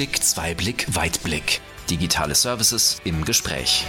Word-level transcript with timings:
Einblick, 0.00 0.24
Zweiblick, 0.24 0.86
Weitblick. 0.96 1.60
Digitale 1.90 2.34
Services 2.34 3.02
im 3.04 3.22
Gespräch. 3.26 3.84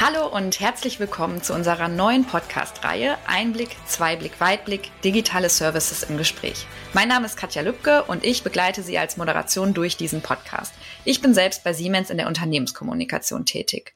Hallo 0.00 0.28
und 0.28 0.60
herzlich 0.60 0.98
willkommen 0.98 1.42
zu 1.42 1.52
unserer 1.52 1.88
neuen 1.88 2.24
Podcast-Reihe 2.24 3.18
Einblick, 3.26 3.76
Zweiblick, 3.86 4.40
Weitblick, 4.40 4.90
digitale 5.04 5.50
Services 5.50 6.04
im 6.04 6.16
Gespräch. 6.16 6.66
Mein 6.94 7.08
Name 7.08 7.26
ist 7.26 7.36
Katja 7.36 7.60
Lübke 7.60 8.04
und 8.04 8.24
ich 8.24 8.42
begleite 8.42 8.82
Sie 8.82 8.96
als 8.96 9.18
Moderation 9.18 9.74
durch 9.74 9.98
diesen 9.98 10.22
Podcast. 10.22 10.72
Ich 11.04 11.20
bin 11.20 11.34
selbst 11.34 11.64
bei 11.64 11.74
Siemens 11.74 12.08
in 12.08 12.16
der 12.16 12.28
Unternehmenskommunikation 12.28 13.44
tätig. 13.44 13.94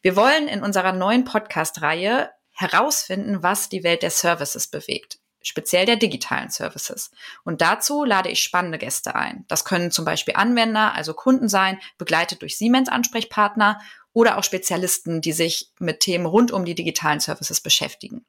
Wir 0.00 0.16
wollen 0.16 0.48
in 0.48 0.62
unserer 0.62 0.92
neuen 0.92 1.26
Podcast-Reihe 1.26 2.30
herausfinden, 2.52 3.42
was 3.42 3.68
die 3.68 3.84
Welt 3.84 4.00
der 4.02 4.10
Services 4.10 4.68
bewegt 4.68 5.18
speziell 5.44 5.86
der 5.86 5.96
digitalen 5.96 6.50
Services. 6.50 7.12
Und 7.44 7.60
dazu 7.60 8.04
lade 8.04 8.30
ich 8.30 8.42
spannende 8.42 8.78
Gäste 8.78 9.14
ein. 9.14 9.44
Das 9.46 9.64
können 9.64 9.92
zum 9.92 10.04
Beispiel 10.04 10.34
Anwender, 10.34 10.94
also 10.94 11.14
Kunden 11.14 11.48
sein, 11.48 11.78
begleitet 11.98 12.42
durch 12.42 12.58
Siemens-Ansprechpartner 12.58 13.80
oder 14.12 14.38
auch 14.38 14.44
Spezialisten, 14.44 15.20
die 15.20 15.32
sich 15.32 15.70
mit 15.78 16.00
Themen 16.00 16.26
rund 16.26 16.50
um 16.50 16.64
die 16.64 16.74
digitalen 16.74 17.20
Services 17.20 17.60
beschäftigen. 17.60 18.24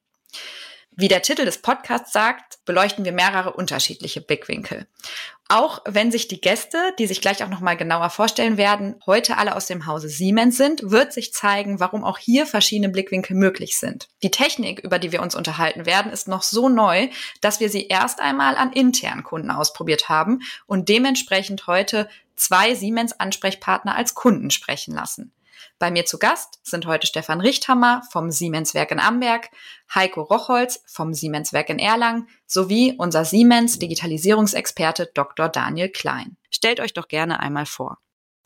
Wie 0.98 1.08
der 1.08 1.22
Titel 1.22 1.44
des 1.44 1.62
Podcasts 1.62 2.14
sagt, 2.14 2.60
beleuchten 2.64 3.04
wir 3.04 3.12
mehrere 3.12 3.54
unterschiedliche 3.54 4.22
Blickwinkel. 4.22 4.88
Auch 5.48 5.84
wenn 5.86 6.12
sich 6.12 6.28
die 6.28 6.42
Gäste, 6.42 6.78
die 6.98 7.06
sich 7.06 7.22
gleich 7.22 7.44
auch 7.44 7.50
nochmal 7.50 7.78
genauer 7.78 8.10
vorstellen 8.10 8.58
werden, 8.58 8.96
heute 9.06 9.38
alle 9.38 9.56
aus 9.56 9.68
dem 9.68 9.86
Hause 9.86 10.10
Siemens 10.10 10.58
sind, 10.58 10.90
wird 10.90 11.14
sich 11.14 11.34
zeigen, 11.34 11.80
warum 11.80 12.04
auch 12.04 12.18
hier 12.18 12.48
verschiedene 12.48 12.90
Blickwinkel 12.90 13.36
möglich 13.36 13.78
sind. 13.78 14.08
Die 14.24 14.32
Technik, 14.32 14.80
über 14.80 14.98
die 14.98 15.12
wir 15.12 15.22
uns 15.22 15.36
unterhalten 15.36 15.86
werden, 15.86 16.12
ist 16.12 16.28
noch 16.28 16.42
so 16.42 16.68
neu, 16.68 17.10
dass 17.42 17.60
wir 17.60 17.70
sie 17.70 17.88
erst 17.88 18.22
einmal 18.22 18.56
an 18.56 18.74
internen 18.74 19.22
Kunden 19.22 19.52
ausprobiert 19.52 20.10
haben 20.10 20.42
und 20.66 20.90
dementsprechend 20.90 21.68
heute 21.68 22.10
zwei 22.36 22.74
Siemens-Ansprechpartner 22.74 23.96
als 23.96 24.16
Kunden 24.16 24.50
sprechen 24.50 24.96
lassen. 24.96 25.32
Bei 25.80 25.92
mir 25.92 26.06
zu 26.06 26.18
Gast 26.18 26.60
sind 26.64 26.86
heute 26.86 27.08
Stefan 27.08 27.42
Richthammer 27.42 28.02
vom 28.12 28.32
Siemenswerk 28.32 28.92
in 28.92 29.00
Amberg, 29.00 29.50
Heiko 29.94 30.22
Rochholz 30.22 30.82
vom 30.88 31.14
Siemenswerk 31.14 31.70
in 31.70 31.80
Erlangen 31.80 32.28
sowie 32.48 32.96
unser 32.98 33.26
Siemens 33.26 33.80
Digitalisierungsexperte 33.80 35.12
Dr. 35.14 35.50
Daniel 35.50 35.90
Klein. 35.90 36.38
Stellt 36.50 36.80
euch 36.80 36.94
doch 36.94 37.08
gerne 37.08 37.40
einmal 37.40 37.66
vor. 37.66 37.98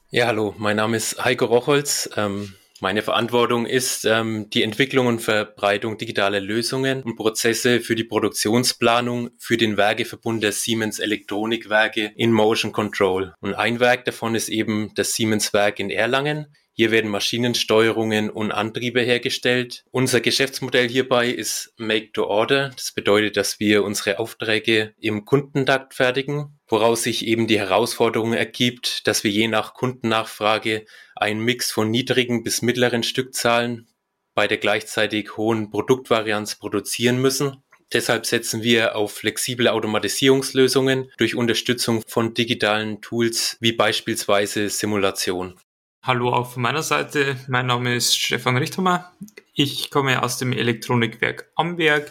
Ja, 0.09 0.27
hallo, 0.27 0.55
mein 0.57 0.77
Name 0.77 0.97
ist 0.97 1.23
Heiko 1.23 1.45
Rochholz. 1.45 2.09
Ähm, 2.15 2.55
meine 2.81 3.01
Verantwortung 3.01 3.65
ist 3.65 4.05
ähm, 4.05 4.49
die 4.51 4.63
Entwicklung 4.63 5.07
und 5.07 5.19
Verbreitung 5.19 5.97
digitaler 5.97 6.39
Lösungen 6.39 7.03
und 7.03 7.17
Prozesse 7.17 7.81
für 7.81 7.95
die 7.95 8.05
Produktionsplanung 8.05 9.31
für 9.37 9.57
den 9.57 9.75
Werkeverbund 9.75 10.41
der 10.41 10.53
Siemens 10.53 10.99
Elektronikwerke 10.99 12.13
in 12.15 12.31
Motion 12.31 12.71
Control. 12.71 13.33
Und 13.41 13.53
ein 13.53 13.81
Werk 13.81 14.05
davon 14.05 14.33
ist 14.33 14.47
eben 14.47 14.93
das 14.95 15.13
Siemens 15.13 15.51
Werk 15.51 15.79
in 15.79 15.89
Erlangen. 15.89 16.55
Hier 16.79 16.91
werden 16.91 17.11
Maschinensteuerungen 17.11 18.29
und 18.29 18.53
Antriebe 18.53 19.01
hergestellt. 19.01 19.83
Unser 19.91 20.21
Geschäftsmodell 20.21 20.87
hierbei 20.87 21.27
ist 21.27 21.73
Make 21.75 22.13
to 22.13 22.25
Order. 22.25 22.71
Das 22.73 22.93
bedeutet, 22.93 23.35
dass 23.35 23.59
wir 23.59 23.83
unsere 23.83 24.17
Aufträge 24.17 24.93
im 24.97 25.25
Kundentakt 25.25 25.93
fertigen, 25.93 26.57
woraus 26.69 27.03
sich 27.03 27.27
eben 27.27 27.47
die 27.47 27.59
Herausforderung 27.59 28.31
ergibt, 28.31 29.05
dass 29.07 29.25
wir 29.25 29.31
je 29.31 29.49
nach 29.49 29.73
Kundennachfrage 29.73 30.85
einen 31.17 31.41
Mix 31.41 31.69
von 31.69 31.91
niedrigen 31.91 32.43
bis 32.43 32.61
mittleren 32.61 33.03
Stückzahlen 33.03 33.89
bei 34.33 34.47
der 34.47 34.57
gleichzeitig 34.57 35.35
hohen 35.35 35.71
Produktvarianz 35.71 36.55
produzieren 36.55 37.21
müssen. 37.21 37.61
Deshalb 37.91 38.25
setzen 38.25 38.63
wir 38.63 38.95
auf 38.95 39.11
flexible 39.11 39.67
Automatisierungslösungen 39.67 41.11
durch 41.17 41.35
Unterstützung 41.35 42.03
von 42.07 42.33
digitalen 42.33 43.01
Tools 43.01 43.57
wie 43.59 43.73
beispielsweise 43.73 44.69
Simulation. 44.69 45.59
Hallo 46.01 46.31
auch 46.31 46.53
von 46.53 46.63
meiner 46.63 46.81
Seite. 46.81 47.35
Mein 47.49 47.65
Name 47.65 47.93
ist 47.93 48.17
Stefan 48.17 48.55
Richthammer. 48.55 49.11
Ich 49.53 49.91
komme 49.91 50.23
aus 50.23 50.37
dem 50.37 50.53
Elektronikwerk 50.53 51.51
Amberg 51.55 52.09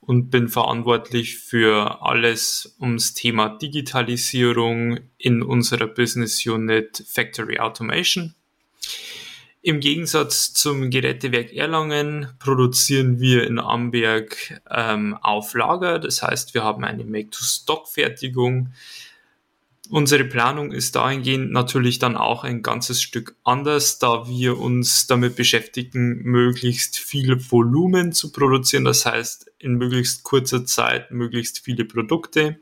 und 0.00 0.28
bin 0.28 0.48
verantwortlich 0.48 1.38
für 1.38 2.02
alles 2.02 2.74
ums 2.80 3.14
Thema 3.14 3.50
Digitalisierung 3.50 4.98
in 5.18 5.44
unserer 5.44 5.86
Business 5.86 6.44
Unit 6.44 7.04
Factory 7.06 7.60
Automation. 7.60 8.34
Im 9.62 9.78
Gegensatz 9.78 10.52
zum 10.52 10.90
Gerätewerk 10.90 11.52
Erlangen 11.52 12.28
produzieren 12.40 13.20
wir 13.20 13.46
in 13.46 13.60
Amberg 13.60 14.60
ähm, 14.68 15.16
auf 15.22 15.54
Lager. 15.54 16.00
Das 16.00 16.22
heißt, 16.22 16.54
wir 16.54 16.64
haben 16.64 16.84
eine 16.84 17.04
Make-to-Stock-Fertigung. 17.04 18.72
Unsere 19.90 20.24
Planung 20.24 20.72
ist 20.72 20.96
dahingehend 20.96 21.50
natürlich 21.50 21.98
dann 21.98 22.14
auch 22.14 22.44
ein 22.44 22.62
ganzes 22.62 23.00
Stück 23.00 23.36
anders, 23.42 23.98
da 23.98 24.28
wir 24.28 24.58
uns 24.58 25.06
damit 25.06 25.34
beschäftigen, 25.34 26.22
möglichst 26.24 26.98
viel 26.98 27.38
Volumen 27.50 28.12
zu 28.12 28.30
produzieren, 28.30 28.84
das 28.84 29.06
heißt 29.06 29.50
in 29.58 29.76
möglichst 29.76 30.24
kurzer 30.24 30.66
Zeit 30.66 31.10
möglichst 31.10 31.60
viele 31.60 31.86
Produkte. 31.86 32.58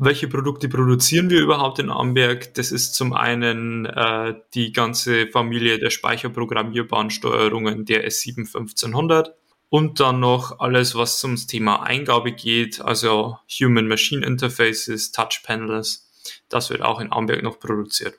Welche 0.00 0.28
Produkte 0.28 0.68
produzieren 0.68 1.30
wir 1.30 1.40
überhaupt 1.40 1.80
in 1.80 1.90
Amberg? 1.90 2.54
Das 2.54 2.70
ist 2.70 2.94
zum 2.94 3.12
einen 3.12 3.84
äh, 3.86 4.34
die 4.54 4.72
ganze 4.72 5.26
Familie 5.26 5.80
der 5.80 5.90
speicherprogrammierbaren 5.90 7.10
Steuerungen 7.10 7.84
der 7.84 8.06
S7 8.06 8.46
1500 8.46 9.34
und 9.70 10.00
dann 10.00 10.20
noch 10.20 10.60
alles, 10.60 10.94
was 10.94 11.20
zum 11.20 11.36
Thema 11.36 11.82
Eingabe 11.82 12.32
geht, 12.32 12.80
also 12.80 13.38
Human-Machine 13.48 14.24
Interfaces, 14.24 15.12
Touch 15.12 15.42
Panels. 15.42 16.08
Das 16.48 16.70
wird 16.70 16.82
auch 16.82 17.00
in 17.00 17.12
Amberg 17.12 17.42
noch 17.42 17.58
produziert. 17.60 18.14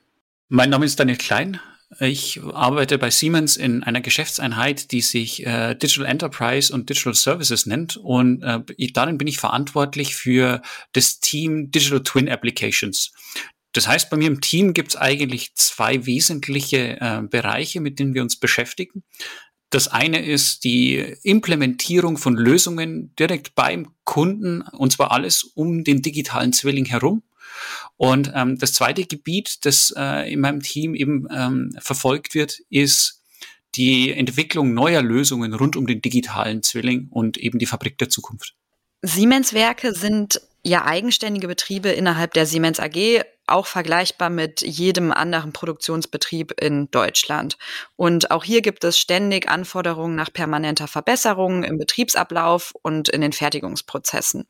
Mein 0.48 0.70
Name 0.70 0.86
ist 0.86 1.00
Daniel 1.00 1.18
Klein. 1.18 1.60
Ich 2.00 2.40
arbeite 2.54 3.00
bei 3.00 3.10
Siemens 3.10 3.58
in 3.58 3.84
einer 3.84 4.02
Geschäftseinheit, 4.02 4.92
die 4.92 5.02
sich 5.02 5.46
äh, 5.46 5.74
Digital 5.74 6.06
Enterprise 6.06 6.72
und 6.72 6.88
Digital 6.88 7.16
Services 7.16 7.66
nennt. 7.66 7.98
Und 7.98 8.44
äh, 8.44 8.92
darin 8.94 9.18
bin 9.18 9.28
ich 9.28 9.40
verantwortlich 9.40 10.16
für 10.16 10.62
das 10.94 11.20
Team 11.20 11.72
Digital 11.72 12.04
Twin 12.04 12.30
Applications. 12.30 13.12
Das 13.72 13.88
heißt, 13.88 14.10
bei 14.12 14.18
mir 14.18 14.28
im 14.28 14.42
Team 14.42 14.74
gibt 14.74 14.90
es 14.90 14.96
eigentlich 14.96 15.56
zwei 15.56 16.06
wesentliche 16.06 17.00
äh, 17.00 17.22
Bereiche, 17.24 17.82
mit 17.82 17.98
denen 17.98 18.14
wir 18.14 18.22
uns 18.22 18.40
beschäftigen. 18.40 19.04
Das 19.70 19.88
eine 19.88 20.26
ist 20.26 20.64
die 20.64 20.98
Implementierung 21.24 22.18
von 22.18 22.36
Lösungen 22.36 23.14
direkt 23.18 23.54
beim 23.54 23.92
Kunden, 24.04 24.62
und 24.62 24.92
zwar 24.92 25.12
alles 25.12 25.44
um 25.44 25.84
den 25.84 26.02
digitalen 26.02 26.54
Zwilling 26.54 26.86
herum. 26.86 27.22
Und 27.98 28.32
ähm, 28.34 28.58
das 28.58 28.74
zweite 28.74 29.06
Gebiet, 29.06 29.66
das 29.66 29.94
äh, 29.96 30.32
in 30.32 30.40
meinem 30.40 30.62
Team 30.62 30.96
eben 30.96 31.28
ähm, 31.32 31.76
verfolgt 31.80 32.34
wird, 32.34 32.60
ist 32.70 33.22
die 33.76 34.12
Entwicklung 34.12 34.74
neuer 34.74 35.02
Lösungen 35.04 35.54
rund 35.54 35.76
um 35.76 35.86
den 35.86 36.02
digitalen 36.02 36.64
Zwilling 36.64 37.08
und 37.12 37.38
eben 37.38 37.60
die 37.60 37.66
Fabrik 37.66 37.98
der 37.98 38.10
Zukunft. 38.10 38.56
Siemens-Werke 39.02 39.94
sind 39.94 40.42
ja 40.64 40.86
eigenständige 40.86 41.48
Betriebe 41.48 41.90
innerhalb 41.90 42.34
der 42.34 42.46
Siemens 42.46 42.80
AG, 42.80 43.22
auch 43.52 43.66
vergleichbar 43.66 44.30
mit 44.30 44.62
jedem 44.62 45.12
anderen 45.12 45.54
Produktionsbetrieb 45.54 46.60
in 46.62 46.90
Deutschland. 46.92 47.58
Und 47.96 48.32
auch 48.32 48.44
hier 48.44 48.62
gibt 48.62 48.84
es 48.84 48.98
ständig 48.98 49.50
Anforderungen 49.50 50.16
nach 50.16 50.32
permanenter 50.32 50.88
Verbesserung 50.88 51.64
im 51.64 51.78
Betriebsablauf 51.78 52.74
und 52.82 53.10
in 53.10 53.22
den 53.22 53.34
Fertigungsprozessen. 53.34 54.46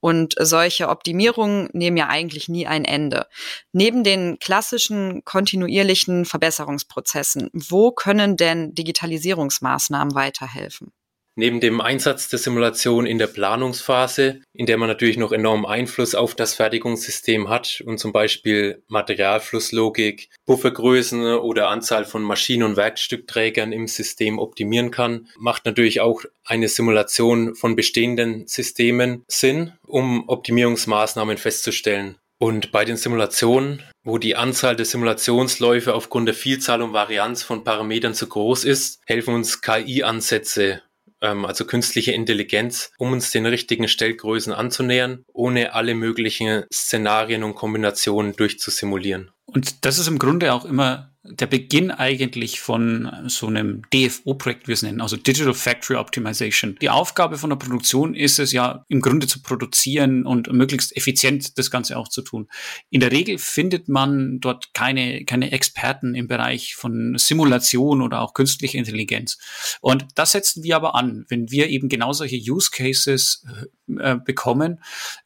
Und 0.00 0.34
solche 0.38 0.88
Optimierungen 0.88 1.68
nehmen 1.72 1.96
ja 1.96 2.08
eigentlich 2.08 2.48
nie 2.48 2.66
ein 2.66 2.84
Ende. 2.84 3.26
Neben 3.72 4.04
den 4.04 4.38
klassischen 4.38 5.24
kontinuierlichen 5.24 6.24
Verbesserungsprozessen, 6.24 7.50
wo 7.52 7.92
können 7.92 8.36
denn 8.36 8.74
Digitalisierungsmaßnahmen 8.74 10.14
weiterhelfen? 10.14 10.92
Neben 11.34 11.60
dem 11.60 11.80
Einsatz 11.80 12.28
der 12.28 12.38
Simulation 12.38 13.06
in 13.06 13.16
der 13.16 13.26
Planungsphase, 13.26 14.40
in 14.52 14.66
der 14.66 14.76
man 14.76 14.88
natürlich 14.88 15.16
noch 15.16 15.32
enormen 15.32 15.64
Einfluss 15.64 16.14
auf 16.14 16.34
das 16.34 16.54
Fertigungssystem 16.54 17.48
hat 17.48 17.82
und 17.86 17.98
zum 17.98 18.12
Beispiel 18.12 18.82
Materialflusslogik, 18.88 20.28
Puffergrößen 20.44 21.38
oder 21.38 21.68
Anzahl 21.68 22.04
von 22.04 22.22
Maschinen- 22.22 22.64
und 22.64 22.76
Werkstückträgern 22.76 23.72
im 23.72 23.86
System 23.86 24.38
optimieren 24.38 24.90
kann, 24.90 25.26
macht 25.38 25.64
natürlich 25.64 26.02
auch 26.02 26.22
eine 26.44 26.68
Simulation 26.68 27.54
von 27.54 27.76
bestehenden 27.76 28.46
Systemen 28.46 29.24
Sinn, 29.26 29.72
um 29.86 30.28
Optimierungsmaßnahmen 30.28 31.38
festzustellen. 31.38 32.18
Und 32.36 32.72
bei 32.72 32.84
den 32.84 32.96
Simulationen, 32.96 33.82
wo 34.04 34.18
die 34.18 34.36
Anzahl 34.36 34.76
der 34.76 34.84
Simulationsläufe 34.84 35.94
aufgrund 35.94 36.26
der 36.26 36.34
Vielzahl 36.34 36.82
und 36.82 36.92
Varianz 36.92 37.42
von 37.42 37.64
Parametern 37.64 38.14
zu 38.14 38.26
groß 38.28 38.64
ist, 38.64 39.00
helfen 39.06 39.32
uns 39.32 39.62
KI-Ansätze 39.62 40.82
ähm, 41.22 41.46
also 41.46 41.64
künstliche 41.64 42.12
Intelligenz, 42.12 42.92
um 42.98 43.12
uns 43.12 43.30
den 43.30 43.46
richtigen 43.46 43.88
Stellgrößen 43.88 44.52
anzunähern, 44.52 45.24
ohne 45.32 45.74
alle 45.74 45.94
möglichen 45.94 46.64
Szenarien 46.72 47.44
und 47.44 47.54
Kombinationen 47.54 48.36
durchzusimulieren. 48.36 49.30
Und 49.46 49.84
das 49.84 49.98
ist 49.98 50.08
im 50.08 50.18
Grunde 50.18 50.52
auch 50.52 50.64
immer 50.64 51.11
der 51.24 51.46
Beginn 51.46 51.92
eigentlich 51.92 52.60
von 52.60 53.08
so 53.28 53.46
einem 53.46 53.82
DFO-Projekt, 53.94 54.64
wie 54.64 54.68
wir 54.68 54.74
es 54.74 54.82
nennen, 54.82 55.00
also 55.00 55.16
Digital 55.16 55.54
Factory 55.54 55.96
Optimization. 55.96 56.76
Die 56.80 56.90
Aufgabe 56.90 57.38
von 57.38 57.50
der 57.50 57.56
Produktion 57.56 58.14
ist 58.14 58.40
es 58.40 58.50
ja 58.50 58.84
im 58.88 59.00
Grunde 59.00 59.28
zu 59.28 59.40
produzieren 59.40 60.26
und 60.26 60.52
möglichst 60.52 60.96
effizient 60.96 61.58
das 61.58 61.70
Ganze 61.70 61.96
auch 61.96 62.08
zu 62.08 62.22
tun. 62.22 62.48
In 62.90 62.98
der 62.98 63.12
Regel 63.12 63.38
findet 63.38 63.88
man 63.88 64.40
dort 64.40 64.74
keine, 64.74 65.24
keine 65.24 65.52
Experten 65.52 66.16
im 66.16 66.26
Bereich 66.26 66.74
von 66.74 67.16
Simulation 67.16 68.02
oder 68.02 68.20
auch 68.20 68.34
künstlicher 68.34 68.78
Intelligenz. 68.78 69.38
Und 69.80 70.06
das 70.16 70.32
setzen 70.32 70.64
wir 70.64 70.74
aber 70.74 70.96
an, 70.96 71.24
wenn 71.28 71.52
wir 71.52 71.68
eben 71.68 71.88
genau 71.88 72.12
solche 72.12 72.36
Use 72.36 72.70
Cases 72.72 73.44
äh, 73.98 74.16
bekommen, 74.16 74.80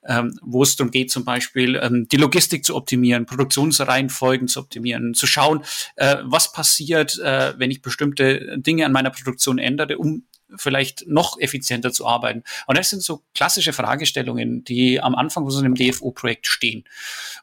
ähm, 0.07 0.39
wo 0.43 0.63
es 0.63 0.77
darum 0.77 0.91
geht, 0.91 1.11
zum 1.11 1.25
Beispiel 1.25 1.79
ähm, 1.83 2.09
die 2.09 2.17
Logistik 2.17 2.65
zu 2.65 2.75
optimieren, 2.75 3.27
Produktionsreihenfolgen 3.27 4.49
zu 4.49 4.61
optimieren, 4.61 5.15
zu 5.15 5.27
schauen, 5.27 5.63
äh, 5.97 6.17
was 6.23 6.53
passiert, 6.53 7.19
äh, 7.19 7.55
wenn 7.59 7.71
ich 7.71 7.83
bestimmte 7.83 8.59
Dinge 8.59 8.87
an 8.87 8.93
meiner 8.93 9.11
Produktion 9.11 9.59
ändere, 9.59 9.99
um 9.99 10.25
vielleicht 10.57 11.07
noch 11.07 11.39
effizienter 11.41 11.93
zu 11.93 12.07
arbeiten. 12.07 12.45
Und 12.67 12.79
das 12.79 12.91
sind 12.91 13.03
so 13.03 13.23
klassische 13.35 13.73
Fragestellungen, 13.73 14.65
die 14.65 15.01
am 15.01 15.15
Anfang 15.15 15.45
von 15.45 15.51
so 15.51 15.59
einem 15.59 15.75
DFO-Projekt 15.75 16.47
stehen. 16.47 16.85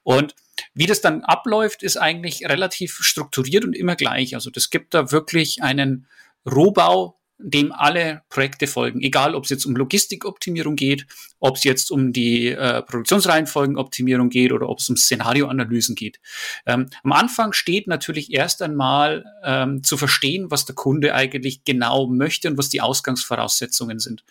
Und 0.03 0.35
wie 0.73 0.85
das 0.85 1.01
dann 1.01 1.23
abläuft, 1.23 1.83
ist 1.83 1.97
eigentlich 1.97 2.47
relativ 2.47 2.97
strukturiert 3.01 3.65
und 3.65 3.75
immer 3.75 3.95
gleich. 3.95 4.35
Also 4.35 4.49
das 4.49 4.69
gibt 4.69 4.93
da 4.93 5.11
wirklich 5.11 5.61
einen 5.63 6.07
Rohbau 6.49 7.19
dem 7.37 7.71
alle 7.71 8.21
Projekte 8.29 8.67
folgen, 8.67 9.01
egal 9.01 9.35
ob 9.35 9.43
es 9.43 9.49
jetzt 9.49 9.65
um 9.65 9.75
Logistikoptimierung 9.75 10.75
geht, 10.75 11.05
ob 11.39 11.57
es 11.57 11.63
jetzt 11.63 11.91
um 11.91 12.13
die 12.13 12.49
äh, 12.49 12.81
Produktionsreihenfolgenoptimierung 12.83 14.29
geht 14.29 14.51
oder 14.51 14.69
ob 14.69 14.79
es 14.79 14.89
um 14.89 14.95
Szenarioanalysen 14.95 15.95
geht. 15.95 16.19
Ähm, 16.65 16.89
am 17.03 17.11
Anfang 17.11 17.53
steht 17.53 17.87
natürlich 17.87 18.33
erst 18.33 18.61
einmal 18.61 19.25
ähm, 19.43 19.83
zu 19.83 19.97
verstehen, 19.97 20.51
was 20.51 20.65
der 20.65 20.75
Kunde 20.75 21.15
eigentlich 21.15 21.63
genau 21.65 22.07
möchte 22.07 22.49
und 22.49 22.57
was 22.57 22.69
die 22.69 22.81
Ausgangsvoraussetzungen 22.81 23.99
sind. 23.99 24.23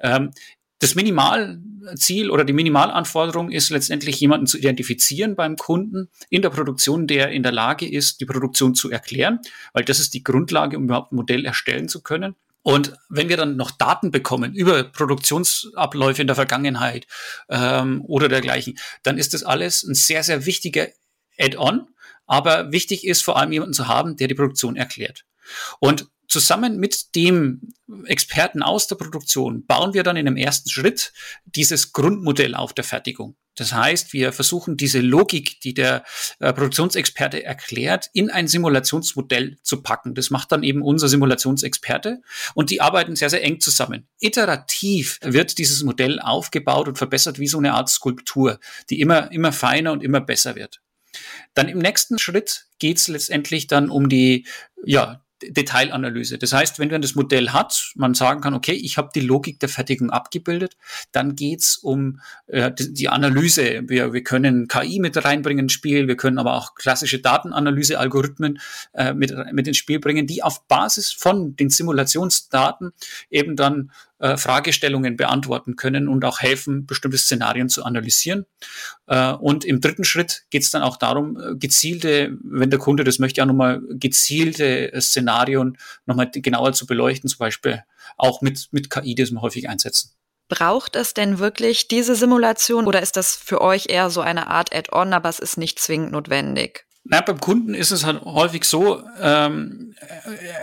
Ähm, 0.00 0.32
das 0.78 0.94
Minimalziel 0.94 2.30
oder 2.30 2.44
die 2.44 2.52
Minimalanforderung 2.52 3.50
ist 3.50 3.70
letztendlich 3.70 4.20
jemanden 4.20 4.46
zu 4.46 4.58
identifizieren 4.58 5.34
beim 5.34 5.56
Kunden 5.56 6.10
in 6.28 6.42
der 6.42 6.50
Produktion, 6.50 7.06
der 7.06 7.30
in 7.30 7.42
der 7.42 7.52
Lage 7.52 7.88
ist, 7.88 8.20
die 8.20 8.26
Produktion 8.26 8.74
zu 8.74 8.90
erklären, 8.90 9.40
weil 9.72 9.84
das 9.84 10.00
ist 10.00 10.12
die 10.12 10.22
Grundlage, 10.22 10.76
um 10.76 10.84
überhaupt 10.84 11.12
ein 11.12 11.16
Modell 11.16 11.46
erstellen 11.46 11.88
zu 11.88 12.02
können. 12.02 12.34
Und 12.66 12.94
wenn 13.08 13.28
wir 13.28 13.36
dann 13.36 13.54
noch 13.54 13.70
Daten 13.70 14.10
bekommen 14.10 14.52
über 14.52 14.82
Produktionsabläufe 14.82 16.20
in 16.20 16.26
der 16.26 16.34
Vergangenheit 16.34 17.06
ähm, 17.48 18.02
oder 18.04 18.28
dergleichen, 18.28 18.76
dann 19.04 19.18
ist 19.18 19.34
das 19.34 19.44
alles 19.44 19.84
ein 19.84 19.94
sehr, 19.94 20.24
sehr 20.24 20.46
wichtiger 20.46 20.88
Add-on. 21.38 21.86
Aber 22.26 22.72
wichtig 22.72 23.06
ist 23.06 23.22
vor 23.22 23.36
allem 23.36 23.52
jemanden 23.52 23.72
zu 23.72 23.86
haben, 23.86 24.16
der 24.16 24.26
die 24.26 24.34
Produktion 24.34 24.74
erklärt. 24.74 25.24
Und 25.78 26.08
zusammen 26.28 26.78
mit 26.78 27.14
dem 27.14 27.60
Experten 28.06 28.62
aus 28.62 28.86
der 28.86 28.96
Produktion 28.96 29.64
bauen 29.66 29.94
wir 29.94 30.02
dann 30.02 30.16
in 30.16 30.26
einem 30.26 30.36
ersten 30.36 30.70
Schritt 30.70 31.12
dieses 31.44 31.92
Grundmodell 31.92 32.54
auf 32.54 32.72
der 32.72 32.84
Fertigung. 32.84 33.36
Das 33.56 33.72
heißt, 33.72 34.12
wir 34.12 34.32
versuchen 34.32 34.76
diese 34.76 35.00
Logik, 35.00 35.60
die 35.62 35.72
der 35.72 36.04
äh, 36.40 36.52
Produktionsexperte 36.52 37.42
erklärt, 37.42 38.10
in 38.12 38.30
ein 38.30 38.48
Simulationsmodell 38.48 39.56
zu 39.62 39.82
packen. 39.82 40.14
Das 40.14 40.30
macht 40.30 40.52
dann 40.52 40.62
eben 40.62 40.82
unser 40.82 41.08
Simulationsexperte 41.08 42.20
und 42.54 42.70
die 42.70 42.82
arbeiten 42.82 43.16
sehr, 43.16 43.30
sehr 43.30 43.42
eng 43.42 43.60
zusammen. 43.60 44.06
Iterativ 44.20 45.18
wird 45.22 45.56
dieses 45.56 45.82
Modell 45.82 46.20
aufgebaut 46.20 46.86
und 46.86 46.98
verbessert 46.98 47.38
wie 47.38 47.48
so 47.48 47.58
eine 47.58 47.72
Art 47.72 47.88
Skulptur, 47.88 48.60
die 48.90 49.00
immer, 49.00 49.32
immer 49.32 49.52
feiner 49.52 49.92
und 49.92 50.04
immer 50.04 50.20
besser 50.20 50.54
wird. 50.54 50.82
Dann 51.54 51.68
im 51.68 51.78
nächsten 51.78 52.18
Schritt 52.18 52.66
geht 52.78 52.98
es 52.98 53.08
letztendlich 53.08 53.66
dann 53.66 53.88
um 53.88 54.10
die, 54.10 54.46
ja, 54.84 55.24
Detailanalyse. 55.42 56.38
Das 56.38 56.52
heißt, 56.52 56.78
wenn 56.78 56.90
man 56.90 57.02
das 57.02 57.14
Modell 57.14 57.50
hat, 57.50 57.92
man 57.94 58.14
sagen 58.14 58.40
kann, 58.40 58.54
okay, 58.54 58.72
ich 58.72 58.96
habe 58.96 59.10
die 59.14 59.20
Logik 59.20 59.60
der 59.60 59.68
Fertigung 59.68 60.10
abgebildet, 60.10 60.76
dann 61.12 61.36
geht's 61.36 61.76
um 61.76 62.20
äh, 62.46 62.72
die 62.76 63.08
Analyse. 63.08 63.82
Wir, 63.86 64.12
wir 64.12 64.22
können 64.22 64.68
KI 64.68 64.98
mit 64.98 65.22
reinbringen 65.22 65.66
ins 65.66 65.72
Spiel, 65.72 66.08
wir 66.08 66.16
können 66.16 66.38
aber 66.38 66.54
auch 66.54 66.74
klassische 66.74 67.18
Datenanalyse-Algorithmen 67.18 68.58
äh, 68.94 69.12
mit, 69.12 69.34
mit 69.52 69.68
ins 69.68 69.76
Spiel 69.76 70.00
bringen, 70.00 70.26
die 70.26 70.42
auf 70.42 70.66
Basis 70.68 71.12
von 71.12 71.56
den 71.56 71.70
Simulationsdaten 71.70 72.92
eben 73.30 73.56
dann 73.56 73.90
äh, 74.18 74.36
Fragestellungen 74.38 75.16
beantworten 75.16 75.76
können 75.76 76.08
und 76.08 76.24
auch 76.24 76.40
helfen, 76.40 76.86
bestimmte 76.86 77.18
Szenarien 77.18 77.68
zu 77.68 77.84
analysieren. 77.84 78.46
Äh, 79.06 79.32
und 79.32 79.64
im 79.64 79.80
dritten 79.80 80.04
Schritt 80.04 80.44
geht 80.50 80.62
es 80.62 80.70
dann 80.70 80.82
auch 80.82 80.96
darum, 80.96 81.38
äh, 81.38 81.54
gezielte, 81.56 82.36
wenn 82.42 82.70
der 82.70 82.78
Kunde 82.78 83.04
das 83.04 83.18
möchte, 83.18 83.42
auch 83.42 83.46
nochmal 83.46 83.82
gezielte 83.90 84.90
Szenarien 85.00 85.76
nochmal 86.06 86.30
genauer 86.30 86.72
zu 86.72 86.86
beleuchten, 86.86 87.28
zum 87.28 87.38
Beispiel 87.38 87.82
auch 88.16 88.40
mit, 88.40 88.68
mit 88.70 88.88
KI, 88.88 89.14
das 89.14 89.32
wir 89.32 89.42
häufig 89.42 89.68
einsetzen. 89.68 90.12
Braucht 90.48 90.96
es 90.96 91.12
denn 91.12 91.38
wirklich 91.38 91.88
diese 91.88 92.14
Simulation 92.14 92.86
oder 92.86 93.02
ist 93.02 93.16
das 93.16 93.36
für 93.36 93.60
euch 93.60 93.86
eher 93.88 94.10
so 94.10 94.20
eine 94.20 94.46
Art 94.46 94.74
Add-on, 94.74 95.12
aber 95.12 95.28
es 95.28 95.40
ist 95.40 95.58
nicht 95.58 95.78
zwingend 95.80 96.12
notwendig? 96.12 96.85
Na, 97.08 97.20
beim 97.20 97.40
Kunden 97.40 97.74
ist 97.74 97.92
es 97.92 98.04
halt 98.04 98.22
häufig 98.24 98.64
so, 98.64 99.02
ähm, 99.20 99.94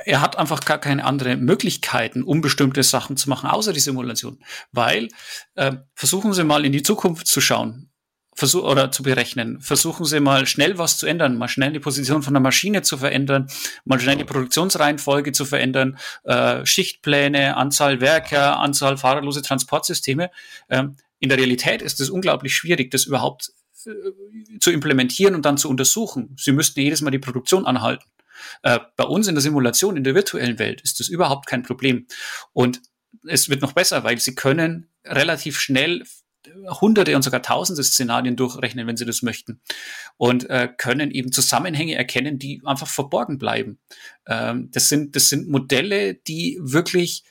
er 0.05 0.21
hat 0.21 0.37
einfach 0.37 0.61
gar 0.61 0.77
keine 0.77 1.05
andere 1.05 1.37
Möglichkeiten, 1.37 2.23
um 2.23 2.41
bestimmte 2.41 2.83
Sachen 2.83 3.17
zu 3.17 3.29
machen, 3.29 3.49
außer 3.49 3.73
die 3.73 3.79
Simulation. 3.79 4.39
Weil, 4.71 5.09
äh, 5.55 5.73
versuchen 5.95 6.33
Sie 6.33 6.43
mal 6.43 6.65
in 6.65 6.71
die 6.71 6.83
Zukunft 6.83 7.27
zu 7.27 7.39
schauen 7.39 7.89
versuch, 8.35 8.63
oder 8.63 8.91
zu 8.91 9.03
berechnen. 9.03 9.61
Versuchen 9.61 10.05
Sie 10.05 10.19
mal 10.19 10.45
schnell 10.47 10.77
was 10.77 10.97
zu 10.97 11.05
ändern, 11.05 11.37
mal 11.37 11.47
schnell 11.47 11.71
die 11.71 11.79
Position 11.79 12.23
von 12.23 12.33
der 12.33 12.41
Maschine 12.41 12.81
zu 12.81 12.97
verändern, 12.97 13.47
mal 13.85 13.99
schnell 13.99 14.17
die 14.17 14.23
Produktionsreihenfolge 14.23 15.31
zu 15.31 15.45
verändern, 15.45 15.97
äh, 16.23 16.65
Schichtpläne, 16.65 17.57
Anzahl 17.57 18.01
Werker, 18.01 18.59
Anzahl 18.59 18.97
fahrerlose 18.97 19.41
Transportsysteme. 19.41 20.31
Ähm, 20.69 20.97
in 21.19 21.29
der 21.29 21.37
Realität 21.37 21.81
ist 21.81 22.01
es 22.01 22.09
unglaublich 22.09 22.55
schwierig, 22.55 22.91
das 22.91 23.05
überhaupt 23.05 23.51
zu 24.59 24.71
implementieren 24.71 25.35
und 25.35 25.45
dann 25.45 25.57
zu 25.57 25.69
untersuchen. 25.69 26.35
Sie 26.39 26.51
müssten 26.51 26.79
jedes 26.81 27.01
Mal 27.01 27.11
die 27.11 27.19
Produktion 27.19 27.65
anhalten. 27.65 28.05
Äh, 28.61 28.79
bei 28.95 29.05
uns 29.05 29.27
in 29.27 29.35
der 29.35 29.41
Simulation, 29.41 29.97
in 29.97 30.03
der 30.03 30.15
virtuellen 30.15 30.59
Welt, 30.59 30.81
ist 30.81 30.99
das 30.99 31.07
überhaupt 31.07 31.47
kein 31.47 31.63
Problem. 31.63 32.07
Und 32.51 32.81
es 33.27 33.49
wird 33.49 33.61
noch 33.61 33.73
besser, 33.73 34.03
weil 34.03 34.19
Sie 34.19 34.35
können 34.35 34.89
relativ 35.05 35.59
schnell 35.59 36.03
hunderte 36.81 37.15
und 37.15 37.21
sogar 37.21 37.41
tausende 37.41 37.83
Szenarien 37.83 38.35
durchrechnen, 38.35 38.87
wenn 38.87 38.97
sie 38.97 39.05
das 39.05 39.21
möchten. 39.21 39.61
Und 40.17 40.49
äh, 40.49 40.69
können 40.77 41.11
eben 41.11 41.31
Zusammenhänge 41.31 41.95
erkennen, 41.95 42.37
die 42.37 42.61
einfach 42.65 42.87
verborgen 42.87 43.37
bleiben. 43.37 43.79
Ähm, 44.27 44.69
das, 44.71 44.89
sind, 44.89 45.15
das 45.15 45.29
sind 45.29 45.49
Modelle, 45.49 46.15
die 46.15 46.59
wirklich 46.61 47.23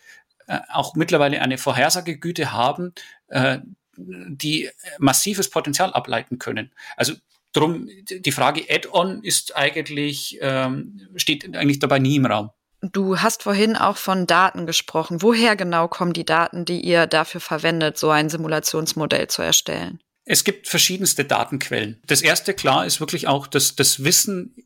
äh, 0.46 0.60
auch 0.68 0.94
mittlerweile 0.94 1.40
eine 1.42 1.58
Vorhersagegüte 1.58 2.52
haben, 2.52 2.94
äh, 3.28 3.58
die 3.96 4.70
massives 4.98 5.50
Potenzial 5.50 5.92
ableiten 5.92 6.38
können. 6.38 6.72
Also 6.96 7.14
drum 7.52 7.88
die 8.10 8.32
Frage 8.32 8.64
Add-on 8.68 9.22
ist 9.22 9.56
eigentlich 9.56 10.38
ähm, 10.40 11.08
steht 11.16 11.44
eigentlich 11.56 11.78
dabei 11.78 11.98
nie 11.98 12.16
im 12.16 12.26
Raum. 12.26 12.50
Du 12.80 13.20
hast 13.20 13.44
vorhin 13.44 13.76
auch 13.76 13.96
von 13.96 14.26
Daten 14.26 14.66
gesprochen. 14.66 15.22
Woher 15.22 15.54
genau 15.54 15.86
kommen 15.86 16.12
die 16.12 16.24
Daten, 16.24 16.64
die 16.64 16.80
ihr 16.80 17.06
dafür 17.06 17.40
verwendet, 17.40 17.96
so 17.96 18.10
ein 18.10 18.28
Simulationsmodell 18.28 19.28
zu 19.28 19.42
erstellen? 19.42 20.00
Es 20.24 20.42
gibt 20.42 20.66
verschiedenste 20.66 21.24
Datenquellen. 21.24 22.00
Das 22.06 22.22
erste 22.22 22.54
klar 22.54 22.84
ist 22.86 22.98
wirklich 22.98 23.28
auch 23.28 23.46
das, 23.46 23.76
das 23.76 24.02
Wissen 24.04 24.56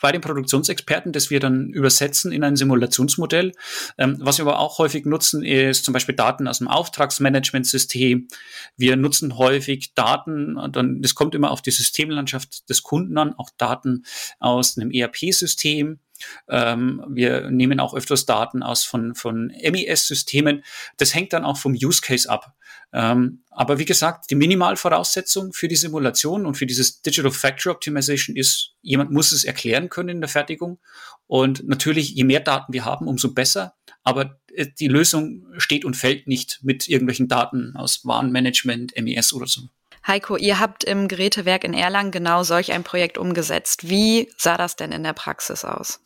bei 0.00 0.12
den 0.12 0.20
Produktionsexperten, 0.20 1.12
das 1.12 1.30
wir 1.30 1.40
dann 1.40 1.68
übersetzen 1.70 2.32
in 2.32 2.42
ein 2.44 2.56
Simulationsmodell. 2.56 3.52
Ähm, 3.98 4.16
was 4.20 4.38
wir 4.38 4.46
aber 4.46 4.58
auch 4.58 4.78
häufig 4.78 5.04
nutzen, 5.04 5.42
ist 5.42 5.84
zum 5.84 5.92
Beispiel 5.92 6.14
Daten 6.14 6.48
aus 6.48 6.58
dem 6.58 6.68
Auftragsmanagementsystem. 6.68 8.28
Wir 8.76 8.96
nutzen 8.96 9.36
häufig 9.36 9.92
Daten, 9.94 10.58
dann, 10.72 11.02
das 11.02 11.14
kommt 11.14 11.34
immer 11.34 11.50
auf 11.50 11.62
die 11.62 11.70
Systemlandschaft 11.70 12.68
des 12.68 12.82
Kunden 12.82 13.16
an, 13.18 13.34
auch 13.34 13.50
Daten 13.56 14.04
aus 14.38 14.76
einem 14.76 14.90
ERP-System. 14.90 15.98
Ähm, 16.48 17.04
wir 17.08 17.50
nehmen 17.50 17.80
auch 17.80 17.94
öfters 17.94 18.26
Daten 18.26 18.62
aus 18.62 18.84
von, 18.84 19.14
von 19.14 19.52
MES-Systemen. 19.62 20.64
Das 20.96 21.14
hängt 21.14 21.32
dann 21.32 21.44
auch 21.44 21.56
vom 21.56 21.72
Use 21.72 22.00
Case 22.00 22.28
ab. 22.28 22.54
Ähm, 22.92 23.44
aber 23.50 23.78
wie 23.78 23.84
gesagt, 23.84 24.30
die 24.30 24.34
Minimalvoraussetzung 24.34 25.52
für 25.52 25.68
die 25.68 25.76
Simulation 25.76 26.46
und 26.46 26.56
für 26.56 26.66
dieses 26.66 27.02
Digital 27.02 27.30
Factory 27.30 27.74
Optimization 27.74 28.36
ist, 28.36 28.74
jemand 28.82 29.12
muss 29.12 29.32
es 29.32 29.44
erklären 29.44 29.88
können 29.88 30.08
in 30.08 30.20
der 30.20 30.28
Fertigung. 30.28 30.80
Und 31.26 31.68
natürlich, 31.68 32.10
je 32.10 32.24
mehr 32.24 32.40
Daten 32.40 32.72
wir 32.72 32.84
haben, 32.84 33.06
umso 33.06 33.32
besser. 33.32 33.74
Aber 34.02 34.40
äh, 34.54 34.66
die 34.78 34.88
Lösung 34.88 35.46
steht 35.58 35.84
und 35.84 35.96
fällt 35.96 36.26
nicht 36.26 36.60
mit 36.62 36.88
irgendwelchen 36.88 37.28
Daten 37.28 37.76
aus 37.76 38.04
Warenmanagement, 38.04 38.92
MES 39.00 39.32
oder 39.32 39.46
so. 39.46 39.62
Heiko, 40.06 40.36
ihr 40.36 40.58
habt 40.58 40.82
im 40.82 41.08
Gerätewerk 41.08 41.62
in 41.62 41.74
Erlangen 41.74 42.10
genau 42.10 42.42
solch 42.42 42.72
ein 42.72 42.84
Projekt 42.84 43.18
umgesetzt. 43.18 43.88
Wie 43.88 44.32
sah 44.36 44.56
das 44.56 44.74
denn 44.74 44.92
in 44.92 45.02
der 45.02 45.12
Praxis 45.12 45.64
aus? 45.64 46.00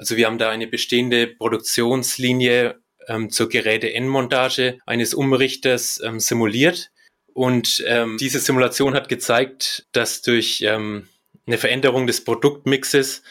Also 0.00 0.16
wir 0.16 0.26
haben 0.26 0.38
da 0.38 0.48
eine 0.48 0.66
bestehende 0.66 1.26
Produktionslinie 1.26 2.80
ähm, 3.06 3.28
zur 3.28 3.50
Geräte-Endmontage 3.50 4.78
eines 4.86 5.12
Umrichters 5.12 6.00
ähm, 6.02 6.20
simuliert. 6.20 6.90
Und 7.34 7.84
ähm, 7.86 8.16
diese 8.18 8.38
Simulation 8.38 8.94
hat 8.94 9.10
gezeigt, 9.10 9.86
dass 9.92 10.22
durch 10.22 10.62
ähm, 10.62 11.06
eine 11.46 11.58
Veränderung 11.58 12.06
des 12.06 12.24
Produktmixes 12.24 13.22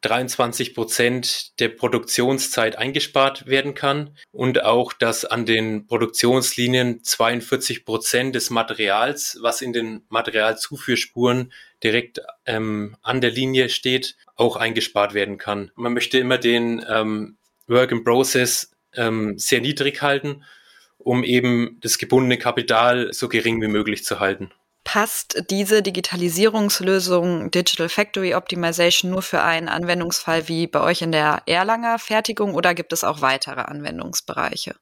23 0.00 0.74
Prozent 0.74 1.60
der 1.60 1.68
Produktionszeit 1.68 2.78
eingespart 2.78 3.46
werden 3.46 3.74
kann 3.74 4.16
und 4.32 4.64
auch, 4.64 4.94
dass 4.94 5.26
an 5.26 5.44
den 5.44 5.86
Produktionslinien 5.86 7.04
42 7.04 7.84
Prozent 7.84 8.34
des 8.34 8.48
Materials, 8.48 9.36
was 9.42 9.60
in 9.60 9.74
den 9.74 10.06
Materialzuführspuren 10.08 11.52
direkt 11.82 12.20
ähm, 12.46 12.96
an 13.02 13.20
der 13.20 13.30
Linie 13.30 13.68
steht, 13.68 14.16
auch 14.34 14.56
eingespart 14.56 15.14
werden 15.14 15.38
kann. 15.38 15.70
Man 15.74 15.94
möchte 15.94 16.18
immer 16.18 16.38
den 16.38 16.84
ähm, 16.88 17.36
Work 17.66 17.92
in 17.92 18.04
Process 18.04 18.70
ähm, 18.94 19.38
sehr 19.38 19.60
niedrig 19.60 20.02
halten, 20.02 20.44
um 20.98 21.24
eben 21.24 21.78
das 21.80 21.98
gebundene 21.98 22.38
Kapital 22.38 23.12
so 23.12 23.28
gering 23.28 23.60
wie 23.60 23.68
möglich 23.68 24.04
zu 24.04 24.20
halten. 24.20 24.50
Passt 24.84 25.42
diese 25.50 25.82
Digitalisierungslösung 25.82 27.50
Digital 27.50 27.88
Factory 27.88 28.34
Optimization 28.34 29.10
nur 29.10 29.22
für 29.22 29.42
einen 29.42 29.68
Anwendungsfall 29.68 30.46
wie 30.46 30.68
bei 30.68 30.80
euch 30.80 31.02
in 31.02 31.10
der 31.10 31.42
Erlanger 31.46 31.98
Fertigung 31.98 32.54
oder 32.54 32.72
gibt 32.72 32.92
es 32.92 33.02
auch 33.02 33.20
weitere 33.20 33.62
Anwendungsbereiche? 33.62 34.76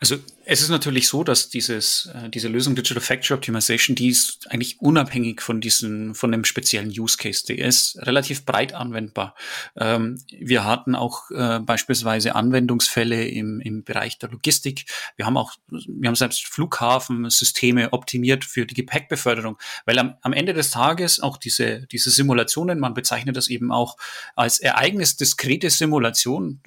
Also 0.00 0.16
es 0.48 0.62
ist 0.62 0.68
natürlich 0.68 1.08
so, 1.08 1.24
dass 1.24 1.48
dieses, 1.48 2.08
äh, 2.14 2.30
diese 2.30 2.46
Lösung 2.46 2.76
Digital 2.76 3.02
Factory 3.02 3.34
Optimization, 3.34 3.96
die 3.96 4.10
ist 4.10 4.48
eigentlich 4.48 4.80
unabhängig 4.80 5.42
von 5.42 5.60
diesem, 5.60 6.14
von 6.14 6.30
dem 6.30 6.44
speziellen 6.44 6.88
Use 6.88 7.16
Case. 7.16 7.44
Die 7.48 7.58
ist 7.58 7.98
relativ 8.06 8.46
breit 8.46 8.72
anwendbar. 8.72 9.34
Ähm, 9.76 10.22
wir 10.30 10.62
hatten 10.62 10.94
auch 10.94 11.32
äh, 11.32 11.58
beispielsweise 11.58 12.36
Anwendungsfälle 12.36 13.26
im, 13.26 13.60
im 13.60 13.82
Bereich 13.82 14.20
der 14.20 14.28
Logistik. 14.28 14.84
Wir 15.16 15.26
haben 15.26 15.36
auch, 15.36 15.52
wir 15.68 16.06
haben 16.06 16.14
selbst 16.14 16.46
Flughafensysteme 16.46 17.92
optimiert 17.92 18.44
für 18.44 18.66
die 18.66 18.74
Gepäckbeförderung, 18.74 19.58
weil 19.84 19.98
am, 19.98 20.14
am 20.22 20.32
Ende 20.32 20.54
des 20.54 20.70
Tages 20.70 21.18
auch 21.18 21.38
diese, 21.38 21.88
diese 21.88 22.10
Simulationen, 22.10 22.78
man 22.78 22.94
bezeichnet 22.94 23.36
das 23.36 23.48
eben 23.48 23.72
auch 23.72 23.96
als 24.36 24.60
Ereignis 24.60 25.16
diskrete 25.16 25.70
Simulation, 25.70 26.60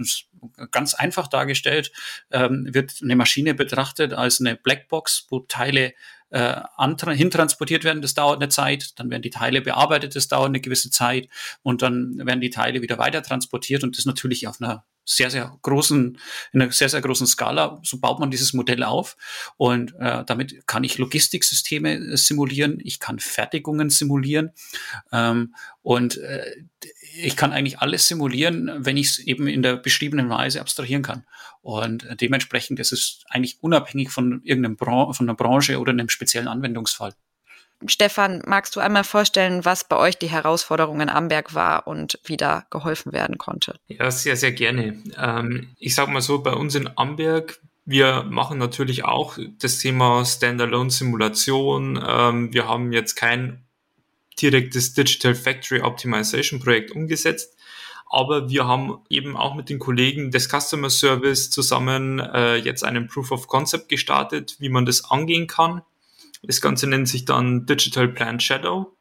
ganz 0.72 0.94
einfach 0.94 1.28
dargestellt, 1.28 1.92
ähm, 2.32 2.68
wird 2.72 2.96
eine 3.02 3.16
Maschine 3.16 3.54
betrachtet 3.70 4.14
als 4.14 4.40
eine 4.40 4.56
Blackbox, 4.56 5.28
wo 5.30 5.42
Teile 5.42 5.94
äh, 6.32 6.62
hintransportiert 7.14 7.84
werden, 7.84 8.02
das 8.02 8.14
dauert 8.14 8.42
eine 8.42 8.50
Zeit, 8.50 9.00
dann 9.00 9.10
werden 9.10 9.22
die 9.22 9.30
Teile 9.30 9.62
bearbeitet, 9.62 10.16
das 10.16 10.28
dauert 10.28 10.50
eine 10.50 10.60
gewisse 10.60 10.90
Zeit 10.92 11.30
und 11.64 11.82
dann 11.82 12.18
werden 12.26 12.42
die 12.42 12.50
Teile 12.50 12.82
wieder 12.82 12.98
weiter 12.98 13.22
transportiert 13.22 13.84
und 13.84 13.98
das 13.98 14.06
natürlich 14.06 14.48
auf 14.48 14.62
einer 14.62 14.86
sehr, 15.10 15.32
sehr 15.32 15.58
großen, 15.64 16.20
in 16.54 16.62
einer 16.62 16.72
sehr, 16.72 16.88
sehr 16.88 17.02
großen 17.02 17.26
Skala. 17.26 17.80
So 17.84 18.00
baut 18.00 18.20
man 18.20 18.30
dieses 18.30 18.54
Modell 18.54 18.84
auf. 18.84 19.18
Und 19.58 19.96
äh, 20.00 20.24
damit 20.26 20.68
kann 20.68 20.84
ich 20.84 21.00
Logistiksysteme 21.00 22.16
simulieren, 22.16 22.80
ich 22.84 23.00
kann 23.00 23.18
Fertigungen 23.18 23.90
simulieren. 23.90 24.52
Ähm, 25.12 25.56
und 25.82 26.18
äh, 26.18 26.46
ich 27.22 27.36
kann 27.36 27.52
eigentlich 27.52 27.80
alles 27.80 28.08
simulieren, 28.08 28.72
wenn 28.78 28.98
ich 28.98 29.08
es 29.08 29.20
eben 29.20 29.48
in 29.48 29.64
der 29.64 29.78
beschriebenen 29.78 30.30
Weise 30.30 30.62
abstrahieren 30.62 31.02
kann. 31.02 31.26
Und 31.62 32.08
dementsprechend 32.22 32.80
ist 32.80 32.92
es 32.92 33.24
eigentlich 33.30 33.58
unabhängig 33.62 34.12
von 34.12 34.42
irgendeinem 34.44 34.78
Bran 34.78 35.14
von 35.14 35.28
einer 35.28 35.36
Branche 35.36 35.80
oder 35.80 35.92
einem 35.92 36.10
speziellen 36.10 36.48
Anwendungsfall. 36.48 37.14
Stefan, 37.86 38.42
magst 38.46 38.76
du 38.76 38.80
einmal 38.80 39.04
vorstellen, 39.04 39.64
was 39.64 39.88
bei 39.88 39.96
euch 39.96 40.18
die 40.18 40.30
Herausforderung 40.30 41.00
in 41.00 41.10
Amberg 41.10 41.54
war 41.54 41.88
und 41.88 42.20
wie 42.26 42.38
da 42.38 42.66
geholfen 42.70 43.14
werden 43.14 43.38
konnte? 43.38 43.76
Ja, 43.88 44.12
sehr, 44.12 44.36
sehr 44.36 44.52
gerne. 44.52 45.02
Ähm, 45.18 45.70
ich 45.80 45.96
sage 45.96 46.12
mal 46.12 46.22
so, 46.22 46.40
bei 46.40 46.54
uns 46.54 46.76
in 46.76 46.90
Amberg, 46.98 47.60
wir 47.86 48.24
machen 48.24 48.58
natürlich 48.58 49.06
auch 49.06 49.38
das 49.60 49.80
Thema 49.80 50.26
Standalone-Simulation. 50.26 52.04
Ähm, 52.06 52.54
wir 52.54 52.68
haben 52.68 52.92
jetzt 52.92 53.16
kein 53.16 53.64
direktes 54.42 54.94
Digital 54.94 55.36
Factory 55.36 55.82
Optimization 55.82 56.60
Projekt 56.60 56.92
umgesetzt. 56.92 57.56
Aber 58.12 58.50
wir 58.50 58.68
haben 58.68 58.98
eben 59.10 59.38
auch 59.38 59.56
mit 59.56 59.70
den 59.70 59.80
Kollegen 59.80 60.32
des 60.32 60.50
Customer 60.50 60.90
Service 60.90 61.52
zusammen 61.52 62.20
äh, 62.20 62.56
jetzt 62.56 62.84
einen 62.84 63.08
Proof 63.08 63.32
of 63.32 63.48
Concept 63.48 63.88
gestartet, 63.88 64.56
wie 64.60 64.70
man 64.70 64.86
das 64.86 65.10
angehen 65.12 65.48
kann. 65.48 65.84
Das 66.42 66.62
Ganze 66.62 66.88
nennt 66.88 67.08
sich 67.08 67.26
dann 67.26 67.66
Digital 67.66 68.08
Plan 68.08 68.40
Shadow. 68.40 68.96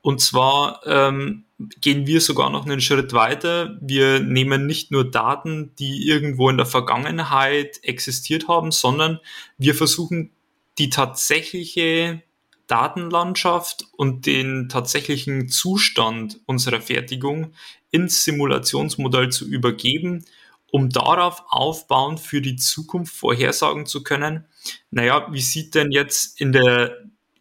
Und 0.00 0.20
zwar 0.20 0.80
ähm, 0.84 1.44
gehen 1.80 2.06
wir 2.06 2.20
sogar 2.20 2.50
noch 2.50 2.66
einen 2.66 2.80
Schritt 2.80 3.12
weiter. 3.12 3.78
Wir 3.80 4.18
nehmen 4.20 4.66
nicht 4.66 4.90
nur 4.90 5.08
Daten, 5.08 5.74
die 5.78 6.08
irgendwo 6.08 6.50
in 6.50 6.56
der 6.56 6.66
Vergangenheit 6.66 7.78
existiert 7.84 8.48
haben, 8.48 8.72
sondern 8.72 9.20
wir 9.58 9.74
versuchen 9.74 10.32
die 10.78 10.90
tatsächliche 10.90 12.22
Datenlandschaft 12.66 13.86
und 13.92 14.26
den 14.26 14.68
tatsächlichen 14.68 15.48
Zustand 15.48 16.40
unserer 16.46 16.80
Fertigung 16.80 17.52
ins 17.90 18.24
Simulationsmodell 18.24 19.30
zu 19.30 19.46
übergeben, 19.46 20.24
um 20.70 20.88
darauf 20.88 21.44
aufbauend 21.48 22.18
für 22.18 22.40
die 22.40 22.56
Zukunft 22.56 23.14
vorhersagen 23.14 23.86
zu 23.86 24.02
können, 24.02 24.46
naja, 24.90 25.28
wie 25.30 25.40
sieht 25.40 25.74
denn 25.74 25.90
jetzt 25.90 26.40
in 26.40 26.52
der 26.52 26.96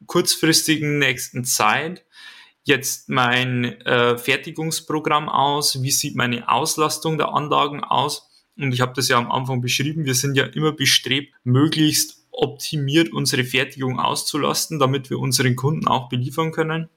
kurzfristigen 0.05 0.99
nächsten 0.99 1.45
Zeit 1.45 2.03
jetzt 2.63 3.09
mein 3.09 3.81
äh, 3.81 4.17
Fertigungsprogramm 4.17 5.29
aus, 5.29 5.81
wie 5.81 5.91
sieht 5.91 6.15
meine 6.15 6.49
Auslastung 6.49 7.17
der 7.17 7.33
Anlagen 7.33 7.83
aus. 7.83 8.29
Und 8.57 8.73
ich 8.73 8.81
habe 8.81 8.93
das 8.95 9.07
ja 9.07 9.17
am 9.17 9.31
Anfang 9.31 9.61
beschrieben, 9.61 10.05
wir 10.05 10.15
sind 10.15 10.35
ja 10.35 10.45
immer 10.45 10.71
bestrebt, 10.71 11.33
möglichst 11.43 12.23
optimiert 12.31 13.11
unsere 13.11 13.43
Fertigung 13.43 13.99
auszulasten, 13.99 14.79
damit 14.79 15.09
wir 15.09 15.19
unseren 15.19 15.55
Kunden 15.55 15.87
auch 15.87 16.09
beliefern 16.09 16.51
können. 16.51 16.89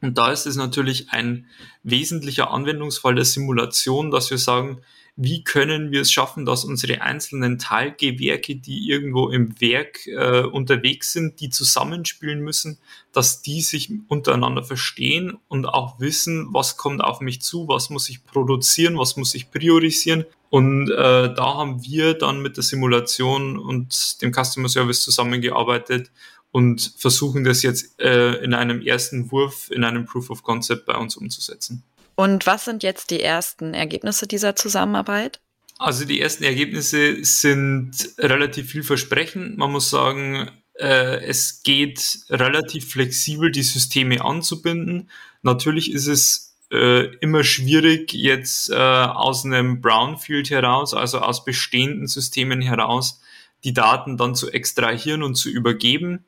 Und 0.00 0.18
da 0.18 0.30
ist 0.30 0.46
es 0.46 0.56
natürlich 0.56 1.10
ein 1.10 1.46
wesentlicher 1.82 2.50
Anwendungsfall 2.50 3.14
der 3.14 3.24
Simulation, 3.24 4.10
dass 4.10 4.30
wir 4.30 4.38
sagen, 4.38 4.82
wie 5.16 5.44
können 5.44 5.92
wir 5.92 6.00
es 6.00 6.10
schaffen, 6.10 6.44
dass 6.44 6.64
unsere 6.64 7.02
einzelnen 7.02 7.58
Teilgewerke, 7.58 8.56
die 8.56 8.88
irgendwo 8.88 9.28
im 9.28 9.60
Werk 9.60 10.06
äh, 10.08 10.42
unterwegs 10.42 11.12
sind, 11.12 11.40
die 11.40 11.50
zusammenspielen 11.50 12.40
müssen, 12.40 12.78
dass 13.12 13.40
die 13.40 13.60
sich 13.60 13.92
untereinander 14.08 14.64
verstehen 14.64 15.38
und 15.46 15.66
auch 15.66 16.00
wissen, 16.00 16.48
was 16.52 16.76
kommt 16.76 17.00
auf 17.00 17.20
mich 17.20 17.40
zu, 17.42 17.68
was 17.68 17.90
muss 17.90 18.08
ich 18.08 18.24
produzieren, 18.24 18.98
was 18.98 19.16
muss 19.16 19.36
ich 19.36 19.52
priorisieren. 19.52 20.24
Und 20.50 20.90
äh, 20.90 21.34
da 21.34 21.54
haben 21.54 21.84
wir 21.84 22.14
dann 22.14 22.42
mit 22.42 22.56
der 22.56 22.64
Simulation 22.64 23.56
und 23.56 24.20
dem 24.20 24.32
Customer 24.32 24.68
Service 24.68 25.00
zusammengearbeitet 25.02 26.10
und 26.50 26.94
versuchen 26.98 27.44
das 27.44 27.62
jetzt 27.62 28.00
äh, 28.00 28.34
in 28.44 28.52
einem 28.52 28.80
ersten 28.80 29.30
Wurf, 29.30 29.70
in 29.70 29.84
einem 29.84 30.06
Proof 30.06 30.30
of 30.30 30.42
Concept 30.42 30.86
bei 30.86 30.96
uns 30.96 31.16
umzusetzen. 31.16 31.84
Und 32.16 32.46
was 32.46 32.64
sind 32.64 32.82
jetzt 32.82 33.10
die 33.10 33.22
ersten 33.22 33.74
Ergebnisse 33.74 34.26
dieser 34.26 34.56
Zusammenarbeit? 34.56 35.40
Also 35.78 36.04
die 36.04 36.20
ersten 36.20 36.44
Ergebnisse 36.44 37.24
sind 37.24 37.92
relativ 38.18 38.70
vielversprechend. 38.70 39.58
Man 39.58 39.72
muss 39.72 39.90
sagen, 39.90 40.50
äh, 40.74 41.24
es 41.24 41.62
geht 41.62 42.18
relativ 42.30 42.90
flexibel, 42.92 43.50
die 43.50 43.62
Systeme 43.62 44.24
anzubinden. 44.24 45.10
Natürlich 45.42 45.92
ist 45.92 46.06
es 46.06 46.56
äh, 46.70 47.14
immer 47.16 47.44
schwierig, 47.44 48.12
jetzt 48.12 48.70
äh, 48.70 48.74
aus 48.74 49.44
einem 49.44 49.80
Brownfield 49.80 50.50
heraus, 50.50 50.94
also 50.94 51.18
aus 51.18 51.44
bestehenden 51.44 52.06
Systemen 52.06 52.60
heraus, 52.60 53.20
die 53.64 53.72
Daten 53.72 54.16
dann 54.16 54.34
zu 54.34 54.50
extrahieren 54.50 55.22
und 55.22 55.34
zu 55.34 55.48
übergeben. 55.48 56.24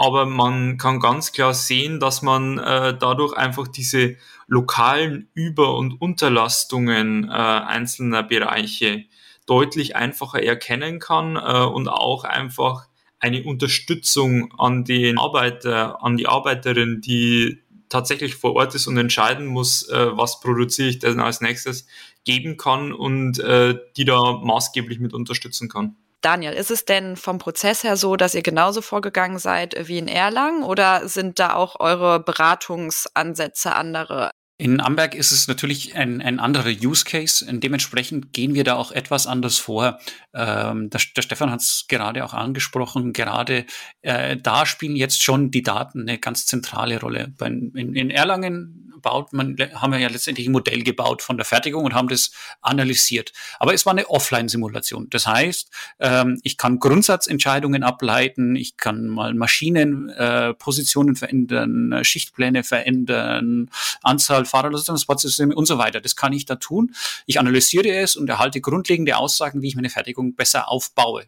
Aber 0.00 0.24
man 0.24 0.78
kann 0.78 0.98
ganz 0.98 1.30
klar 1.30 1.52
sehen, 1.52 2.00
dass 2.00 2.22
man 2.22 2.56
äh, 2.56 2.96
dadurch 2.98 3.36
einfach 3.36 3.68
diese 3.68 4.16
lokalen 4.46 5.28
Über- 5.34 5.76
und 5.76 6.00
Unterlastungen 6.00 7.24
äh, 7.28 7.32
einzelner 7.32 8.22
Bereiche 8.22 9.04
deutlich 9.44 9.96
einfacher 9.96 10.42
erkennen 10.42 11.00
kann 11.00 11.36
äh, 11.36 11.66
und 11.66 11.88
auch 11.88 12.24
einfach 12.24 12.86
eine 13.18 13.44
Unterstützung 13.44 14.54
an 14.58 14.84
den 14.84 15.18
Arbeiter, 15.18 16.02
an 16.02 16.16
die 16.16 16.26
Arbeiterin, 16.26 17.02
die 17.02 17.58
tatsächlich 17.90 18.36
vor 18.36 18.54
Ort 18.54 18.74
ist 18.74 18.86
und 18.86 18.96
entscheiden 18.96 19.44
muss, 19.44 19.86
äh, 19.90 20.16
was 20.16 20.40
produziere 20.40 20.88
ich 20.88 20.98
denn 21.00 21.20
als 21.20 21.42
nächstes, 21.42 21.86
geben 22.24 22.56
kann 22.56 22.94
und 22.94 23.38
äh, 23.40 23.76
die 23.98 24.06
da 24.06 24.40
maßgeblich 24.42 24.98
mit 24.98 25.12
unterstützen 25.12 25.68
kann. 25.68 25.96
Daniel, 26.20 26.52
ist 26.52 26.70
es 26.70 26.84
denn 26.84 27.16
vom 27.16 27.38
Prozess 27.38 27.82
her 27.82 27.96
so, 27.96 28.16
dass 28.16 28.34
ihr 28.34 28.42
genauso 28.42 28.82
vorgegangen 28.82 29.38
seid 29.38 29.74
wie 29.88 29.98
in 29.98 30.08
Erlangen 30.08 30.62
oder 30.62 31.08
sind 31.08 31.38
da 31.38 31.54
auch 31.54 31.80
eure 31.80 32.20
Beratungsansätze 32.20 33.74
andere? 33.74 34.30
In 34.60 34.78
Amberg 34.82 35.14
ist 35.14 35.32
es 35.32 35.48
natürlich 35.48 35.96
ein, 35.96 36.20
ein 36.20 36.38
anderer 36.38 36.68
Use 36.68 37.06
Case. 37.06 37.46
Dementsprechend 37.50 38.34
gehen 38.34 38.52
wir 38.52 38.62
da 38.62 38.74
auch 38.74 38.92
etwas 38.92 39.26
anders 39.26 39.56
vor. 39.56 39.98
Ähm, 40.34 40.90
der, 40.90 41.00
der 41.16 41.22
Stefan 41.22 41.50
hat 41.50 41.62
es 41.62 41.86
gerade 41.88 42.22
auch 42.22 42.34
angesprochen. 42.34 43.14
Gerade 43.14 43.64
äh, 44.02 44.36
da 44.36 44.66
spielen 44.66 44.96
jetzt 44.96 45.22
schon 45.22 45.50
die 45.50 45.62
Daten 45.62 46.02
eine 46.02 46.18
ganz 46.18 46.44
zentrale 46.44 47.00
Rolle. 47.00 47.32
Bei, 47.38 47.46
in, 47.46 47.94
in 47.94 48.10
Erlangen 48.10 48.89
baut 49.00 49.32
man, 49.32 49.56
haben 49.74 49.92
wir 49.92 49.98
ja 49.98 50.08
letztendlich 50.08 50.46
ein 50.46 50.52
Modell 50.52 50.82
gebaut 50.82 51.22
von 51.22 51.36
der 51.36 51.44
Fertigung 51.44 51.84
und 51.84 51.94
haben 51.94 52.08
das 52.08 52.30
analysiert. 52.60 53.32
Aber 53.58 53.74
es 53.74 53.86
war 53.86 53.92
eine 53.92 54.08
Offline-Simulation. 54.08 55.08
Das 55.10 55.26
heißt, 55.26 55.70
ähm, 56.00 56.40
ich 56.42 56.56
kann 56.56 56.78
Grundsatzentscheidungen 56.78 57.82
ableiten, 57.82 58.56
ich 58.56 58.76
kann 58.76 59.08
mal 59.08 59.34
Maschinenpositionen 59.34 61.14
äh, 61.14 61.18
verändern, 61.18 62.04
Schichtpläne 62.04 62.64
verändern, 62.64 63.70
Anzahl 64.02 64.44
Fahrerlösungssysteme 64.44 65.54
und 65.54 65.66
so 65.66 65.78
weiter. 65.78 66.00
Das 66.00 66.16
kann 66.16 66.32
ich 66.32 66.44
da 66.44 66.56
tun. 66.56 66.94
Ich 67.26 67.38
analysiere 67.38 67.88
es 67.88 68.16
und 68.16 68.28
erhalte 68.28 68.60
grundlegende 68.60 69.16
Aussagen, 69.16 69.62
wie 69.62 69.68
ich 69.68 69.76
meine 69.76 69.90
Fertigung 69.90 70.34
besser 70.34 70.68
aufbaue. 70.68 71.26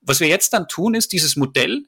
Was 0.00 0.20
wir 0.20 0.28
jetzt 0.28 0.52
dann 0.52 0.68
tun, 0.68 0.94
ist 0.94 1.12
dieses 1.12 1.36
Modell 1.36 1.84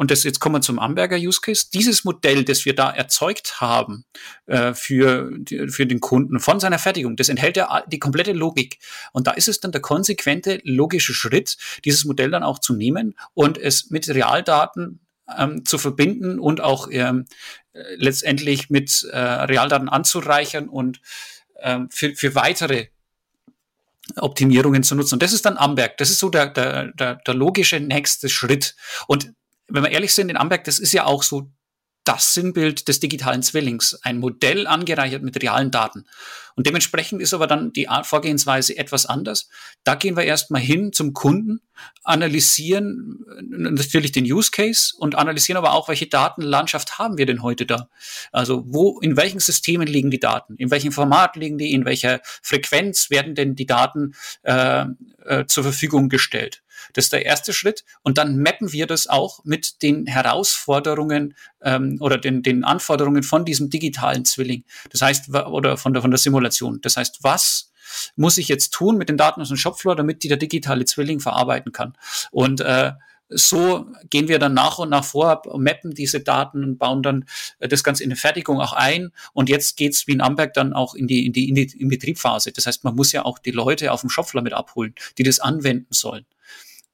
und 0.00 0.10
das, 0.10 0.24
jetzt 0.24 0.40
kommen 0.40 0.54
wir 0.54 0.60
zum 0.62 0.78
Amberger 0.78 1.18
Use 1.18 1.42
Case. 1.42 1.66
Dieses 1.74 2.04
Modell, 2.04 2.42
das 2.42 2.64
wir 2.64 2.74
da 2.74 2.90
erzeugt 2.90 3.60
haben 3.60 4.06
äh, 4.46 4.72
für, 4.72 5.30
für 5.68 5.84
den 5.84 6.00
Kunden 6.00 6.40
von 6.40 6.58
seiner 6.58 6.78
Fertigung, 6.78 7.16
das 7.16 7.28
enthält 7.28 7.58
ja 7.58 7.84
die 7.86 7.98
komplette 7.98 8.32
Logik. 8.32 8.78
Und 9.12 9.26
da 9.26 9.32
ist 9.32 9.46
es 9.46 9.60
dann 9.60 9.72
der 9.72 9.82
konsequente 9.82 10.62
logische 10.64 11.12
Schritt, 11.12 11.58
dieses 11.84 12.06
Modell 12.06 12.30
dann 12.30 12.44
auch 12.44 12.60
zu 12.60 12.72
nehmen 12.72 13.14
und 13.34 13.58
es 13.58 13.90
mit 13.90 14.08
Realdaten 14.08 15.00
ähm, 15.36 15.66
zu 15.66 15.76
verbinden 15.76 16.38
und 16.38 16.62
auch 16.62 16.88
ähm, 16.90 17.26
letztendlich 17.96 18.70
mit 18.70 19.06
äh, 19.12 19.18
Realdaten 19.18 19.90
anzureichern 19.90 20.70
und 20.70 21.02
ähm, 21.60 21.90
für, 21.90 22.14
für 22.14 22.34
weitere 22.34 22.86
Optimierungen 24.16 24.82
zu 24.82 24.94
nutzen. 24.94 25.16
Und 25.16 25.22
das 25.22 25.34
ist 25.34 25.44
dann 25.44 25.58
Amberg. 25.58 25.98
Das 25.98 26.08
ist 26.08 26.20
so 26.20 26.30
der, 26.30 26.46
der, 26.46 26.86
der, 26.92 27.16
der 27.16 27.34
logische 27.34 27.80
nächste 27.80 28.30
Schritt. 28.30 28.74
Und 29.06 29.34
wenn 29.70 29.82
wir 29.82 29.90
ehrlich 29.90 30.14
sind, 30.14 30.28
in 30.28 30.36
Amberg, 30.36 30.64
das 30.64 30.78
ist 30.78 30.92
ja 30.92 31.04
auch 31.04 31.22
so 31.22 31.50
das 32.04 32.34
Sinnbild 32.34 32.88
des 32.88 32.98
digitalen 32.98 33.42
Zwillings, 33.42 33.94
ein 34.02 34.18
Modell 34.18 34.66
angereichert 34.66 35.22
mit 35.22 35.40
realen 35.42 35.70
Daten. 35.70 36.06
Und 36.56 36.66
dementsprechend 36.66 37.22
ist 37.22 37.34
aber 37.34 37.46
dann 37.46 37.72
die 37.72 37.88
Vorgehensweise 38.02 38.76
etwas 38.76 39.06
anders. 39.06 39.48
Da 39.84 39.94
gehen 39.94 40.16
wir 40.16 40.24
erstmal 40.24 40.60
hin 40.60 40.92
zum 40.92 41.12
Kunden, 41.12 41.60
analysieren 42.02 43.24
äh, 43.38 43.42
natürlich 43.42 44.12
den 44.12 44.24
Use 44.24 44.50
Case 44.50 44.92
und 44.98 45.14
analysieren 45.14 45.58
aber 45.58 45.72
auch, 45.72 45.88
welche 45.88 46.06
Datenlandschaft 46.06 46.98
haben 46.98 47.18
wir 47.18 47.26
denn 47.26 47.42
heute 47.42 47.66
da? 47.66 47.88
Also 48.32 48.64
wo, 48.66 48.98
in 49.00 49.16
welchen 49.16 49.40
Systemen 49.40 49.86
liegen 49.86 50.10
die 50.10 50.20
Daten? 50.20 50.56
In 50.56 50.70
welchem 50.70 50.92
Format 50.92 51.36
liegen 51.36 51.58
die? 51.58 51.72
In 51.72 51.84
welcher 51.84 52.20
Frequenz 52.24 53.10
werden 53.10 53.34
denn 53.34 53.54
die 53.54 53.66
Daten 53.66 54.14
äh, 54.42 54.86
äh, 55.24 55.46
zur 55.46 55.64
Verfügung 55.64 56.08
gestellt? 56.08 56.62
Das 56.92 57.06
ist 57.06 57.12
der 57.12 57.26
erste 57.26 57.52
Schritt. 57.52 57.84
Und 58.02 58.18
dann 58.18 58.38
mappen 58.38 58.72
wir 58.72 58.86
das 58.86 59.06
auch 59.06 59.44
mit 59.44 59.82
den 59.82 60.06
Herausforderungen 60.06 61.34
ähm, 61.62 61.98
oder 62.00 62.18
den, 62.18 62.42
den 62.42 62.64
Anforderungen 62.64 63.22
von 63.22 63.44
diesem 63.44 63.70
digitalen 63.70 64.24
Zwilling. 64.24 64.64
Das 64.90 65.02
heißt, 65.02 65.30
oder 65.30 65.76
von 65.76 65.92
der, 65.92 66.02
von 66.02 66.10
der 66.10 66.18
Simulation. 66.18 66.80
Das 66.80 66.96
heißt, 66.96 67.18
was 67.22 67.70
muss 68.16 68.38
ich 68.38 68.48
jetzt 68.48 68.70
tun 68.72 68.96
mit 68.96 69.08
den 69.08 69.16
Daten 69.16 69.40
aus 69.40 69.48
dem 69.48 69.56
Shopfloor, 69.56 69.96
damit 69.96 70.22
die 70.22 70.28
der 70.28 70.36
digitale 70.36 70.84
Zwilling 70.84 71.20
verarbeiten 71.20 71.72
kann? 71.72 71.96
Und 72.30 72.60
äh, 72.60 72.92
so 73.30 73.86
gehen 74.10 74.28
wir 74.28 74.38
dann 74.38 74.54
nach 74.54 74.78
und 74.78 74.90
nach 74.90 75.04
vor, 75.04 75.42
mappen 75.56 75.94
diese 75.94 76.20
Daten 76.20 76.64
und 76.64 76.78
bauen 76.78 77.02
dann 77.02 77.24
äh, 77.60 77.68
das 77.68 77.84
Ganze 77.84 78.04
in 78.04 78.10
die 78.10 78.16
Fertigung 78.16 78.60
auch 78.60 78.72
ein. 78.72 79.12
Und 79.32 79.48
jetzt 79.48 79.76
geht's 79.76 80.06
wie 80.06 80.12
in 80.12 80.20
Amberg 80.20 80.52
dann 80.54 80.72
auch 80.72 80.94
in 80.94 81.06
die, 81.06 81.26
in 81.26 81.32
die, 81.32 81.48
in 81.48 81.54
die 81.54 81.70
in 81.78 81.88
Betriebphase. 81.88 82.52
Das 82.52 82.66
heißt, 82.66 82.84
man 82.84 82.96
muss 82.96 83.12
ja 83.12 83.24
auch 83.24 83.38
die 83.38 83.52
Leute 83.52 83.92
auf 83.92 84.00
dem 84.00 84.10
Shopfloor 84.10 84.42
mit 84.42 84.52
abholen, 84.52 84.94
die 85.16 85.22
das 85.22 85.38
anwenden 85.38 85.92
sollen. 85.92 86.26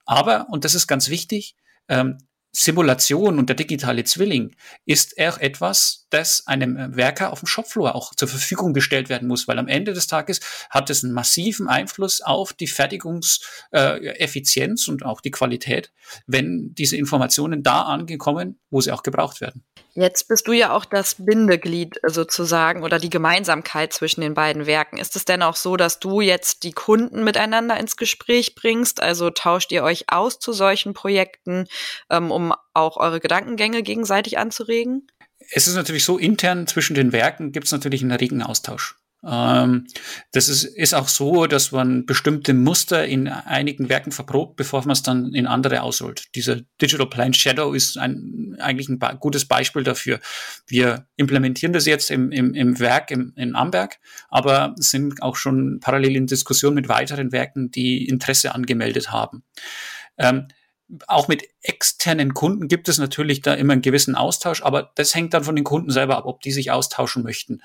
Aber, 0.07 0.47
und 0.49 0.65
das 0.65 0.73
ist 0.73 0.87
ganz 0.87 1.09
wichtig, 1.09 1.55
ähm, 1.87 2.17
Simulation 2.51 3.37
und 3.37 3.49
der 3.49 3.55
digitale 3.55 4.03
Zwilling 4.03 4.55
ist 4.85 5.13
auch 5.19 5.37
etwas, 5.37 6.07
das 6.09 6.47
einem 6.47 6.95
Werker 6.95 7.31
auf 7.31 7.41
dem 7.41 7.45
Shopfloor 7.45 7.93
auch 7.93 8.15
zur 8.15 8.27
Verfügung 8.27 8.73
gestellt 8.73 9.09
werden 9.09 9.27
muss, 9.27 9.47
weil 9.47 9.59
am 9.59 9.67
Ende 9.67 9.93
des 9.93 10.07
Tages 10.07 10.39
hat 10.71 10.89
es 10.89 11.03
einen 11.03 11.13
massiven 11.13 11.67
Einfluss 11.67 12.21
auf 12.21 12.53
die 12.53 12.65
Fertigungseffizienz 12.65 14.87
äh, 14.87 14.91
und 14.91 15.05
auch 15.05 15.21
die 15.21 15.29
Qualität, 15.29 15.91
wenn 16.25 16.73
diese 16.73 16.97
Informationen 16.97 17.61
da 17.61 17.83
angekommen, 17.83 18.59
wo 18.71 18.81
sie 18.81 18.91
auch 18.91 19.03
gebraucht 19.03 19.39
werden. 19.39 19.63
Jetzt 19.99 20.27
bist 20.27 20.47
du 20.47 20.51
ja 20.51 20.73
auch 20.73 20.85
das 20.85 21.15
Bindeglied 21.17 21.99
sozusagen 22.05 22.83
oder 22.83 22.99
die 22.99 23.09
Gemeinsamkeit 23.09 23.91
zwischen 23.91 24.21
den 24.21 24.35
beiden 24.35 24.67
Werken. 24.67 24.97
Ist 24.97 25.15
es 25.15 25.25
denn 25.25 25.41
auch 25.41 25.55
so, 25.55 25.75
dass 25.75 25.97
du 25.97 26.21
jetzt 26.21 26.61
die 26.61 26.71
Kunden 26.71 27.23
miteinander 27.23 27.79
ins 27.79 27.95
Gespräch 27.97 28.53
bringst? 28.53 29.01
Also 29.01 29.31
tauscht 29.31 29.71
ihr 29.71 29.81
euch 29.81 30.05
aus 30.11 30.37
zu 30.37 30.53
solchen 30.53 30.93
Projekten, 30.93 31.65
ähm, 32.11 32.29
um 32.29 32.53
auch 32.75 32.97
eure 32.97 33.19
Gedankengänge 33.19 33.81
gegenseitig 33.81 34.37
anzuregen? 34.37 35.07
Es 35.49 35.67
ist 35.67 35.73
natürlich 35.73 36.05
so, 36.05 36.19
intern 36.19 36.67
zwischen 36.67 36.93
den 36.93 37.11
Werken 37.11 37.51
gibt 37.51 37.65
es 37.65 37.71
natürlich 37.71 38.03
einen 38.03 38.11
regen 38.11 38.43
Austausch. 38.43 38.97
Ähm, 39.25 39.87
das 40.31 40.47
ist, 40.47 40.63
ist 40.63 40.93
auch 40.93 41.07
so, 41.07 41.47
dass 41.47 41.71
man 41.71 42.05
bestimmte 42.05 42.53
Muster 42.53 43.05
in 43.05 43.27
einigen 43.27 43.89
Werken 43.89 44.11
verprobt, 44.11 44.55
bevor 44.57 44.81
man 44.81 44.91
es 44.91 45.01
dann 45.01 45.33
in 45.33 45.47
andere 45.47 45.81
ausrollt. 45.81 46.25
Dieser 46.35 46.61
Digital 46.81 47.09
Plan 47.09 47.33
Shadow 47.33 47.73
ist 47.73 47.97
ein, 47.97 48.55
eigentlich 48.59 48.89
ein 48.89 48.99
gutes 49.19 49.45
Beispiel 49.45 49.83
dafür. 49.83 50.19
Wir 50.67 51.07
implementieren 51.15 51.73
das 51.73 51.85
jetzt 51.85 52.11
im, 52.11 52.31
im, 52.31 52.53
im 52.53 52.79
Werk 52.79 53.11
im, 53.11 53.33
in 53.35 53.55
Amberg, 53.55 53.99
aber 54.29 54.75
sind 54.77 55.21
auch 55.21 55.35
schon 55.35 55.79
parallel 55.79 56.15
in 56.15 56.27
Diskussion 56.27 56.75
mit 56.75 56.87
weiteren 56.87 57.31
Werken, 57.31 57.71
die 57.71 58.07
Interesse 58.07 58.53
angemeldet 58.53 59.11
haben. 59.11 59.43
Ähm, 60.17 60.47
auch 61.07 61.27
mit 61.27 61.43
externen 61.61 62.33
Kunden 62.33 62.67
gibt 62.67 62.87
es 62.87 62.97
natürlich 62.97 63.41
da 63.41 63.53
immer 63.53 63.73
einen 63.73 63.81
gewissen 63.81 64.15
Austausch, 64.15 64.61
aber 64.63 64.91
das 64.95 65.13
hängt 65.15 65.33
dann 65.33 65.43
von 65.43 65.55
den 65.55 65.65
Kunden 65.65 65.89
selber 65.89 66.17
ab, 66.17 66.25
ob 66.25 66.39
die 66.41 66.51
sich 66.51 66.71
austauschen 66.71 67.23
möchten. 67.23 67.61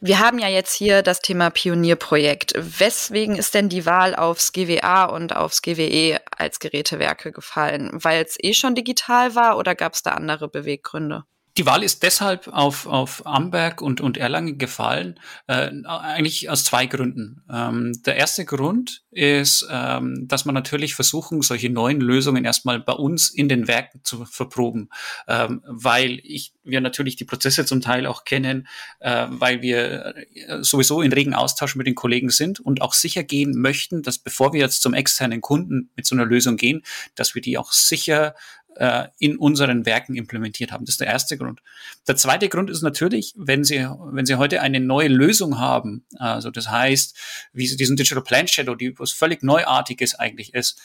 Wir 0.00 0.18
haben 0.18 0.38
ja 0.38 0.48
jetzt 0.48 0.74
hier 0.74 1.02
das 1.02 1.20
Thema 1.20 1.48
Pionierprojekt. 1.48 2.52
Weswegen 2.56 3.36
ist 3.36 3.54
denn 3.54 3.70
die 3.70 3.86
Wahl 3.86 4.14
aufs 4.14 4.52
GWA 4.52 5.04
und 5.04 5.34
aufs 5.34 5.62
GWE 5.62 6.20
als 6.36 6.58
Gerätewerke 6.60 7.32
gefallen? 7.32 7.90
Weil 7.92 8.22
es 8.22 8.36
eh 8.38 8.52
schon 8.52 8.74
digital 8.74 9.34
war 9.34 9.56
oder 9.56 9.74
gab 9.74 9.94
es 9.94 10.02
da 10.02 10.10
andere 10.10 10.48
Beweggründe? 10.48 11.24
Die 11.58 11.64
Wahl 11.64 11.82
ist 11.82 12.02
deshalb 12.02 12.48
auf, 12.48 12.86
auf 12.86 13.24
Amberg 13.24 13.80
und, 13.80 14.02
und 14.02 14.18
Erlangen 14.18 14.58
gefallen, 14.58 15.18
äh, 15.46 15.70
eigentlich 15.86 16.50
aus 16.50 16.64
zwei 16.64 16.84
Gründen. 16.84 17.42
Ähm, 17.50 17.92
der 18.04 18.16
erste 18.16 18.44
Grund 18.44 19.04
ist, 19.10 19.66
ähm, 19.70 20.28
dass 20.28 20.44
man 20.44 20.54
natürlich 20.54 20.94
versuchen, 20.94 21.40
solche 21.40 21.70
neuen 21.70 22.02
Lösungen 22.02 22.44
erstmal 22.44 22.78
bei 22.78 22.92
uns 22.92 23.30
in 23.30 23.48
den 23.48 23.68
Werken 23.68 24.00
zu 24.04 24.26
verproben, 24.26 24.90
ähm, 25.28 25.62
weil 25.66 26.20
ich, 26.24 26.52
wir 26.62 26.82
natürlich 26.82 27.16
die 27.16 27.24
Prozesse 27.24 27.64
zum 27.64 27.80
Teil 27.80 28.06
auch 28.06 28.24
kennen, 28.24 28.68
äh, 29.00 29.26
weil 29.30 29.62
wir 29.62 30.14
äh, 30.34 30.62
sowieso 30.62 31.00
in 31.00 31.12
regen 31.14 31.32
Austausch 31.32 31.74
mit 31.74 31.86
den 31.86 31.94
Kollegen 31.94 32.28
sind 32.28 32.60
und 32.60 32.82
auch 32.82 32.92
sicher 32.92 33.22
gehen 33.22 33.58
möchten, 33.58 34.02
dass 34.02 34.18
bevor 34.18 34.52
wir 34.52 34.60
jetzt 34.60 34.82
zum 34.82 34.92
externen 34.92 35.40
Kunden 35.40 35.88
mit 35.96 36.04
so 36.04 36.14
einer 36.14 36.26
Lösung 36.26 36.58
gehen, 36.58 36.82
dass 37.14 37.34
wir 37.34 37.40
die 37.40 37.56
auch 37.56 37.72
sicher 37.72 38.34
äh, 38.76 39.08
in 39.18 39.36
unseren 39.36 39.86
Werken 39.86 40.14
implementiert 40.14 40.72
haben. 40.72 40.84
Das 40.84 40.94
ist 40.94 41.00
der 41.00 41.08
erste 41.08 41.36
Grund. 41.36 41.60
Der 42.06 42.16
zweite 42.16 42.48
Grund 42.48 42.70
ist 42.70 42.82
natürlich, 42.82 43.34
wenn 43.36 43.64
Sie, 43.64 43.88
wenn 44.12 44.26
Sie 44.26 44.36
heute 44.36 44.60
eine 44.62 44.80
neue 44.80 45.08
Lösung 45.08 45.58
haben, 45.58 46.04
also 46.18 46.50
das 46.50 46.70
heißt, 46.70 47.16
wie 47.52 47.66
Sie 47.66 47.76
diesen 47.76 47.96
Digital 47.96 48.22
Plan 48.22 48.48
Shadow, 48.48 48.74
die 48.74 48.98
was 48.98 49.12
völlig 49.12 49.42
Neuartiges 49.42 50.14
eigentlich 50.14 50.54
ist, 50.54 50.80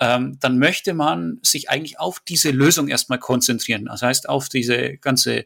ähm, 0.00 0.38
dann 0.40 0.58
möchte 0.58 0.94
man 0.94 1.38
sich 1.42 1.68
eigentlich 1.68 2.00
auf 2.00 2.20
diese 2.20 2.50
Lösung 2.50 2.88
erstmal 2.88 3.18
konzentrieren. 3.18 3.84
Das 3.84 4.00
heißt, 4.00 4.28
auf 4.28 4.48
diese 4.48 4.96
ganze 4.96 5.44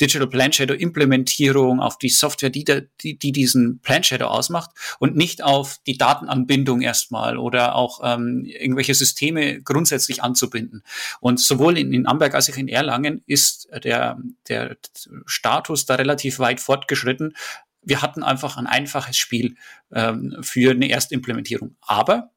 Digital 0.00 0.26
Plan 0.26 0.52
Shadow 0.52 0.74
Implementierung, 0.74 1.80
auf 1.80 1.98
die 1.98 2.08
Software, 2.08 2.48
die, 2.48 2.64
da, 2.64 2.80
die, 3.02 3.18
die 3.18 3.32
diesen 3.32 3.80
Plan 3.80 4.02
Shadow 4.02 4.26
ausmacht 4.26 4.70
und 4.98 5.16
nicht 5.16 5.44
auf 5.44 5.78
die 5.86 5.98
Datenanbindung 5.98 6.80
erstmal 6.80 7.36
oder 7.36 7.74
auch 7.74 8.00
ähm, 8.02 8.44
irgendwelche 8.46 8.94
Systeme 8.94 9.60
grundsätzlich 9.60 10.22
anzubinden. 10.22 10.82
Und 11.20 11.38
sowohl 11.38 11.76
in, 11.76 11.92
in 11.92 12.06
Amberg 12.06 12.34
als 12.34 12.50
auch 12.50 12.56
in 12.56 12.68
Erlangen 12.68 13.22
ist 13.26 13.68
der, 13.84 14.18
der 14.48 14.78
Status 15.26 15.84
da 15.84 15.96
relativ 15.96 16.38
weit 16.38 16.60
fortgeschritten, 16.60 17.34
wir 17.82 18.02
hatten 18.02 18.22
einfach 18.22 18.56
ein 18.56 18.66
einfaches 18.66 19.16
Spiel 19.16 19.56
ähm, 19.92 20.36
für 20.42 20.72
eine 20.72 20.90
Erstimplementierung. 20.90 21.76
Aber 21.80 22.30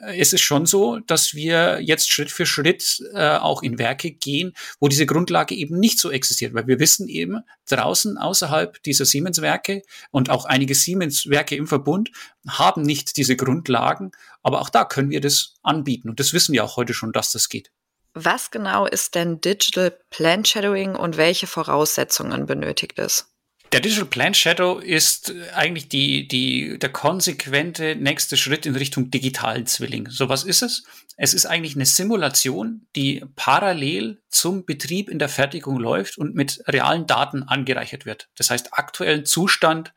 es 0.00 0.32
ist 0.32 0.42
schon 0.42 0.66
so, 0.66 1.00
dass 1.00 1.34
wir 1.34 1.80
jetzt 1.80 2.10
Schritt 2.10 2.30
für 2.30 2.46
Schritt 2.46 3.02
äh, 3.14 3.36
auch 3.36 3.62
in 3.62 3.78
Werke 3.78 4.12
gehen, 4.12 4.54
wo 4.78 4.88
diese 4.88 5.06
Grundlage 5.06 5.54
eben 5.54 5.78
nicht 5.78 5.98
so 5.98 6.10
existiert, 6.10 6.54
weil 6.54 6.66
wir 6.66 6.78
wissen 6.78 7.08
eben, 7.08 7.40
draußen 7.68 8.16
außerhalb 8.16 8.82
dieser 8.82 9.04
Siemens-Werke 9.04 9.82
und 10.10 10.30
auch 10.30 10.44
einige 10.44 10.74
Siemens-Werke 10.74 11.56
im 11.56 11.66
Verbund 11.66 12.10
haben 12.48 12.82
nicht 12.82 13.16
diese 13.16 13.36
Grundlagen, 13.36 14.12
aber 14.42 14.60
auch 14.60 14.70
da 14.70 14.84
können 14.84 15.10
wir 15.10 15.20
das 15.20 15.54
anbieten 15.62 16.08
und 16.08 16.20
das 16.20 16.32
wissen 16.32 16.52
wir 16.52 16.64
auch 16.64 16.76
heute 16.76 16.94
schon, 16.94 17.12
dass 17.12 17.32
das 17.32 17.48
geht. 17.48 17.70
Was 18.14 18.50
genau 18.50 18.86
ist 18.86 19.14
denn 19.14 19.40
Digital 19.40 19.96
Plan 20.10 20.44
Shadowing 20.44 20.94
und 20.94 21.16
welche 21.16 21.46
Voraussetzungen 21.46 22.46
benötigt 22.46 22.98
es? 22.98 23.32
Der 23.72 23.80
Digital 23.80 24.06
Plan 24.06 24.32
Shadow 24.34 24.78
ist 24.78 25.32
eigentlich 25.54 25.88
die, 25.88 26.26
die, 26.26 26.78
der 26.78 26.88
konsequente 26.88 27.96
nächste 27.96 28.36
Schritt 28.36 28.64
in 28.64 28.76
Richtung 28.76 29.10
digitalen 29.10 29.66
Zwilling. 29.66 30.08
So 30.08 30.28
was 30.28 30.44
ist 30.44 30.62
es? 30.62 30.84
Es 31.20 31.34
ist 31.34 31.46
eigentlich 31.46 31.74
eine 31.74 31.84
Simulation, 31.84 32.86
die 32.94 33.24
parallel 33.34 34.22
zum 34.28 34.64
Betrieb 34.64 35.08
in 35.08 35.18
der 35.18 35.28
Fertigung 35.28 35.78
läuft 35.78 36.16
und 36.16 36.36
mit 36.36 36.62
realen 36.68 37.08
Daten 37.08 37.42
angereichert 37.42 38.06
wird. 38.06 38.28
Das 38.36 38.50
heißt, 38.50 38.72
aktuellen 38.72 39.26
Zustand 39.26 39.92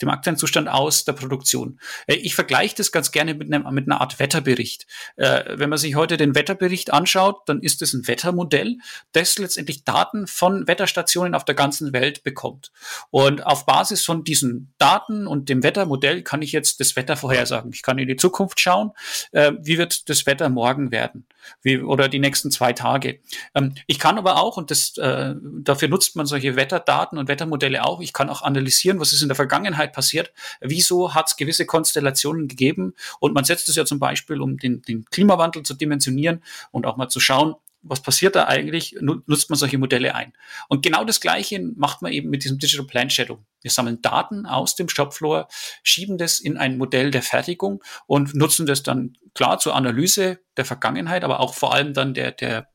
dem 0.00 0.08
aktuellen 0.08 0.36
Zustand 0.36 0.68
aus 0.68 1.04
der 1.04 1.12
Produktion. 1.12 1.80
Äh, 2.06 2.14
ich 2.14 2.34
vergleiche 2.34 2.76
das 2.76 2.92
ganz 2.92 3.10
gerne 3.10 3.34
mit, 3.34 3.52
einem, 3.52 3.72
mit 3.74 3.86
einer 3.86 4.00
Art 4.00 4.18
Wetterbericht. 4.18 4.86
Äh, 5.16 5.58
wenn 5.58 5.70
man 5.70 5.78
sich 5.78 5.94
heute 5.94 6.16
den 6.16 6.34
Wetterbericht 6.34 6.92
anschaut, 6.92 7.42
dann 7.46 7.60
ist 7.60 7.82
es 7.82 7.92
ein 7.92 8.06
Wettermodell, 8.06 8.78
das 9.12 9.38
letztendlich 9.38 9.84
Daten 9.84 10.26
von 10.26 10.66
Wetterstationen 10.66 11.34
auf 11.34 11.44
der 11.44 11.54
ganzen 11.54 11.92
Welt 11.92 12.22
bekommt. 12.22 12.70
Und 13.10 13.44
auf 13.44 13.66
Basis 13.66 14.04
von 14.04 14.24
diesen 14.24 14.72
Daten 14.78 15.26
und 15.26 15.48
dem 15.48 15.62
Wettermodell 15.62 16.22
kann 16.22 16.42
ich 16.42 16.52
jetzt 16.52 16.80
das 16.80 16.96
Wetter 16.96 17.16
vorhersagen. 17.16 17.72
Ich 17.72 17.82
kann 17.82 17.98
in 17.98 18.08
die 18.08 18.16
Zukunft 18.16 18.60
schauen, 18.60 18.92
äh, 19.32 19.52
wie 19.60 19.78
wird 19.78 20.08
das 20.08 20.26
Wetter 20.26 20.48
morgen 20.58 20.90
werden 20.90 21.24
wie, 21.62 21.78
oder 21.78 22.08
die 22.08 22.18
nächsten 22.18 22.50
zwei 22.50 22.72
Tage. 22.72 23.20
Ähm, 23.54 23.74
ich 23.86 24.00
kann 24.00 24.18
aber 24.18 24.42
auch, 24.42 24.56
und 24.56 24.72
das, 24.72 24.94
dafür 24.94 25.88
nutzt 25.88 26.16
man 26.16 26.26
solche 26.26 26.56
Wetterdaten 26.56 27.16
und 27.16 27.28
Wettermodelle 27.28 27.84
auch, 27.84 28.00
ich 28.00 28.12
kann 28.12 28.28
auch 28.28 28.42
analysieren, 28.42 28.98
was 28.98 29.12
ist 29.12 29.22
in 29.22 29.28
der 29.28 29.36
Vergangenheit 29.36 29.68
Vergangenheit 29.68 29.92
passiert. 29.92 30.32
Wieso 30.60 31.14
hat 31.14 31.28
es 31.28 31.36
gewisse 31.36 31.66
Konstellationen 31.66 32.48
gegeben? 32.48 32.94
Und 33.20 33.34
man 33.34 33.44
setzt 33.44 33.68
es 33.68 33.76
ja 33.76 33.84
zum 33.84 33.98
Beispiel, 33.98 34.40
um 34.40 34.58
den, 34.58 34.82
den 34.82 35.04
Klimawandel 35.06 35.62
zu 35.62 35.74
dimensionieren 35.74 36.42
und 36.70 36.86
auch 36.86 36.96
mal 36.96 37.08
zu 37.08 37.20
schauen, 37.20 37.54
was 37.82 38.02
passiert 38.02 38.36
da 38.36 38.46
eigentlich, 38.46 38.96
nutzt 39.00 39.50
man 39.50 39.58
solche 39.58 39.78
Modelle 39.78 40.14
ein. 40.14 40.32
Und 40.68 40.82
genau 40.82 41.04
das 41.04 41.20
Gleiche 41.20 41.60
macht 41.76 42.02
man 42.02 42.12
eben 42.12 42.30
mit 42.30 42.44
diesem 42.44 42.58
Digital 42.58 42.86
Plant 42.86 43.12
Shadow. 43.12 43.38
Wir 43.62 43.70
sammeln 43.70 44.02
Daten 44.02 44.46
aus 44.46 44.76
dem 44.76 44.88
Shopfloor, 44.88 45.48
schieben 45.82 46.18
das 46.18 46.40
in 46.40 46.56
ein 46.56 46.78
Modell 46.78 47.10
der 47.10 47.22
Fertigung 47.22 47.82
und 48.06 48.34
nutzen 48.34 48.66
das 48.66 48.82
dann 48.82 49.14
klar 49.34 49.58
zur 49.58 49.74
Analyse 49.74 50.40
der 50.56 50.64
Vergangenheit, 50.64 51.24
aber 51.24 51.40
auch 51.40 51.54
vor 51.54 51.74
allem 51.74 51.94
dann 51.94 52.14
der, 52.14 52.32
der 52.32 52.68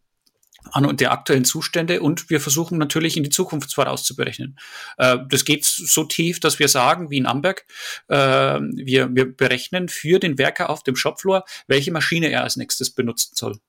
der 0.76 1.12
aktuellen 1.12 1.44
Zustände 1.44 2.02
und 2.02 2.30
wir 2.30 2.40
versuchen 2.40 2.78
natürlich 2.78 3.18
in 3.18 3.24
die 3.24 3.30
Zukunft 3.30 3.74
vorauszuberechnen. 3.74 4.58
Äh, 4.98 5.18
das 5.28 5.44
geht 5.44 5.66
so 5.66 6.06
tief, 6.06 6.40
dass 6.40 6.58
wir 6.58 6.70
sagen, 6.70 7.10
wie 7.10 7.18
in 7.18 7.26
Amberg, 7.26 7.66
äh, 8.08 8.16
wir, 8.16 9.14
wir 9.14 9.36
berechnen 9.36 9.90
für 9.90 10.20
den 10.20 10.38
Werker 10.38 10.70
auf 10.70 10.84
dem 10.84 10.96
Shopfloor, 10.96 11.44
welche 11.68 11.92
Maschine 11.92 12.30
er 12.30 12.44
als 12.44 12.56
nächstes 12.56 12.92
benutzen 12.92 13.36
soll. 13.36 13.60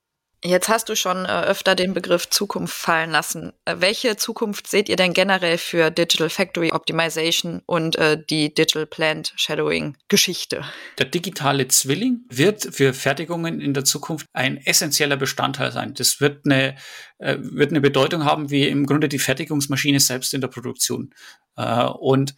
Jetzt 0.46 0.68
hast 0.68 0.90
du 0.90 0.94
schon 0.94 1.24
äh, 1.24 1.28
öfter 1.28 1.74
den 1.74 1.94
Begriff 1.94 2.28
Zukunft 2.28 2.74
fallen 2.76 3.10
lassen. 3.10 3.54
Äh, 3.64 3.76
welche 3.78 4.16
Zukunft 4.16 4.66
seht 4.66 4.90
ihr 4.90 4.96
denn 4.96 5.14
generell 5.14 5.56
für 5.56 5.90
Digital 5.90 6.28
Factory 6.28 6.70
Optimization 6.70 7.62
und 7.64 7.96
äh, 7.96 8.22
die 8.28 8.52
Digital 8.52 8.84
Plant 8.84 9.32
Shadowing 9.36 9.96
Geschichte? 10.08 10.62
Der 10.98 11.06
digitale 11.06 11.66
Zwilling 11.68 12.26
wird 12.28 12.74
für 12.74 12.92
Fertigungen 12.92 13.62
in 13.62 13.72
der 13.72 13.86
Zukunft 13.86 14.26
ein 14.34 14.58
essentieller 14.58 15.16
Bestandteil 15.16 15.72
sein. 15.72 15.94
Das 15.94 16.20
wird 16.20 16.44
eine, 16.44 16.76
wird 17.18 17.70
eine 17.70 17.80
Bedeutung 17.80 18.24
haben 18.24 18.50
wie 18.50 18.68
im 18.68 18.84
Grunde 18.84 19.08
die 19.08 19.18
Fertigungsmaschine 19.18 20.00
selbst 20.00 20.34
in 20.34 20.42
der 20.42 20.48
Produktion. 20.48 21.14
Und 21.56 22.34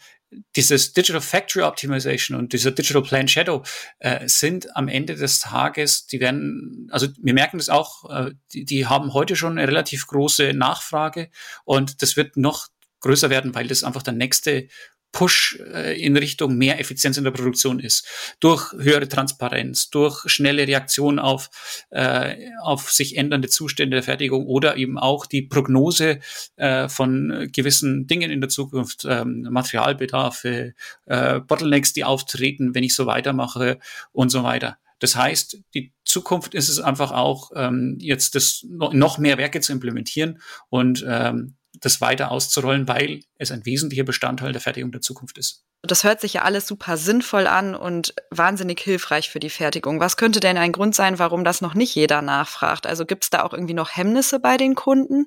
dieses 0.57 0.93
Digital 0.93 1.21
Factory 1.21 1.65
Optimization 1.65 2.37
und 2.37 2.53
dieser 2.53 2.73
Digital 2.73 3.03
Plan 3.03 3.29
Shadow 3.29 3.63
äh, 3.99 4.29
sind 4.29 4.75
am 4.77 4.89
Ende 4.89 5.15
des 5.15 5.41
Tages, 5.41 6.07
die 6.07 6.21
werden, 6.21 6.89
also 6.91 7.09
wir 7.21 7.35
merken 7.35 7.59
das 7.59 7.69
auch, 7.69 8.11
äh, 8.11 8.33
die, 8.53 8.65
die 8.65 8.87
haben 8.87 9.15
heute 9.15 9.37
schon 9.37 9.59
eine 9.59 9.69
relativ 9.69 10.07
große 10.07 10.53
Nachfrage 10.53 11.31
und 11.65 12.03
das 12.03 12.17
wird 12.17 12.37
noch 12.37 12.69
größer 13.01 13.31
werden, 13.31 13.55
weil 13.55 13.69
das 13.69 13.85
einfach 13.85 14.03
der 14.03 14.15
nächste 14.15 14.69
Push 15.13 15.59
äh, 15.73 16.01
in 16.01 16.17
Richtung 16.17 16.57
mehr 16.57 16.79
Effizienz 16.81 17.17
in 17.17 17.25
der 17.25 17.31
Produktion 17.31 17.81
ist. 17.81 18.07
Durch 18.41 18.73
höhere 18.73 19.09
Transparenz, 19.09 19.91
durch 19.91 20.23
schnelle 20.27 20.67
Reaktion 20.67 21.19
auf, 21.19 21.51
äh, 21.91 22.37
auf 22.63 22.91
sich 22.91 23.17
ändernde 23.17 23.49
Zustände 23.49 23.97
der 23.97 24.03
Fertigung 24.03 24.47
oder 24.47 24.77
eben 24.77 24.99
auch 24.99 25.27
die 25.27 25.43
Prognose 25.43 26.21
äh, 26.57 26.89
von 26.89 27.49
gewissen 27.53 28.07
Dingen 28.07 28.31
in 28.31 28.41
der 28.41 28.51
Zukunft, 28.51 29.07
ähm, 29.09 29.47
Materialbedarfe, 29.51 30.75
äh, 31.07 31.41
Bottlenecks, 31.41 31.93
die 31.93 32.05
auftreten, 32.05 32.75
wenn 32.75 32.85
ich 32.85 32.95
so 32.95 33.07
weitermache 33.07 33.79
und 34.13 34.31
so 34.31 34.43
weiter. 34.43 34.79
Das 34.99 35.15
heißt, 35.15 35.59
die 35.75 35.93
Zukunft 36.05 36.55
ist 36.55 36.69
es 36.69 36.81
einfach 36.81 37.13
auch, 37.13 37.51
ähm, 37.55 37.99
jetzt 38.01 38.35
das 38.35 38.65
noch 38.69 39.19
mehr 39.19 39.37
Werke 39.37 39.61
zu 39.61 39.73
implementieren 39.73 40.41
und 40.71 41.05
ähm, 41.07 41.56
das 41.81 42.01
weiter 42.01 42.31
auszurollen, 42.31 42.89
weil 42.89 43.21
es 43.39 43.51
ein 43.51 43.65
wesentlicher 43.67 44.05
Bestandteil 44.05 44.53
der 44.53 44.61
Fertigung 44.61 44.93
der 44.93 45.01
Zukunft 45.01 45.39
ist. 45.39 45.65
Das 45.83 46.05
hört 46.05 46.21
sich 46.21 46.35
ja 46.35 46.43
alles 46.43 46.67
super 46.67 46.97
sinnvoll 46.97 47.47
an 47.47 47.75
und 47.75 48.15
wahnsinnig 48.31 48.81
hilfreich 48.81 49.31
für 49.31 49.39
die 49.39 49.51
Fertigung. 49.51 50.01
Was 50.01 50.17
könnte 50.17 50.41
denn 50.41 50.57
ein 50.57 50.73
Grund 50.73 50.95
sein, 50.95 51.19
warum 51.19 51.45
das 51.45 51.61
noch 51.61 51.75
nicht 51.75 51.95
jeder 51.95 52.23
nachfragt? 52.23 52.87
Also 52.87 53.05
gibt 53.07 53.25
es 53.25 53.31
da 53.31 53.43
auch 53.43 53.53
irgendwie 53.53 53.75
noch 53.75 53.97
Hemmnisse 53.97 54.41
bei 54.41 54.57
den 54.57 54.75
Kunden? 54.75 55.27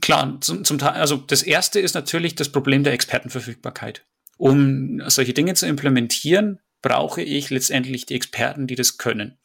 Klar, 0.00 0.38
zum, 0.40 0.64
zum 0.64 0.78
Teil, 0.78 0.92
also 0.92 1.16
das 1.16 1.42
erste 1.42 1.80
ist 1.80 1.94
natürlich 1.94 2.34
das 2.34 2.50
Problem 2.50 2.84
der 2.84 2.92
Expertenverfügbarkeit. 2.92 4.04
Um 4.36 5.02
solche 5.06 5.34
Dinge 5.34 5.54
zu 5.54 5.66
implementieren, 5.66 6.58
brauche 6.82 7.22
ich 7.22 7.48
letztendlich 7.50 8.06
die 8.06 8.14
Experten, 8.14 8.66
die 8.66 8.74
das 8.74 8.98
können. 8.98 9.38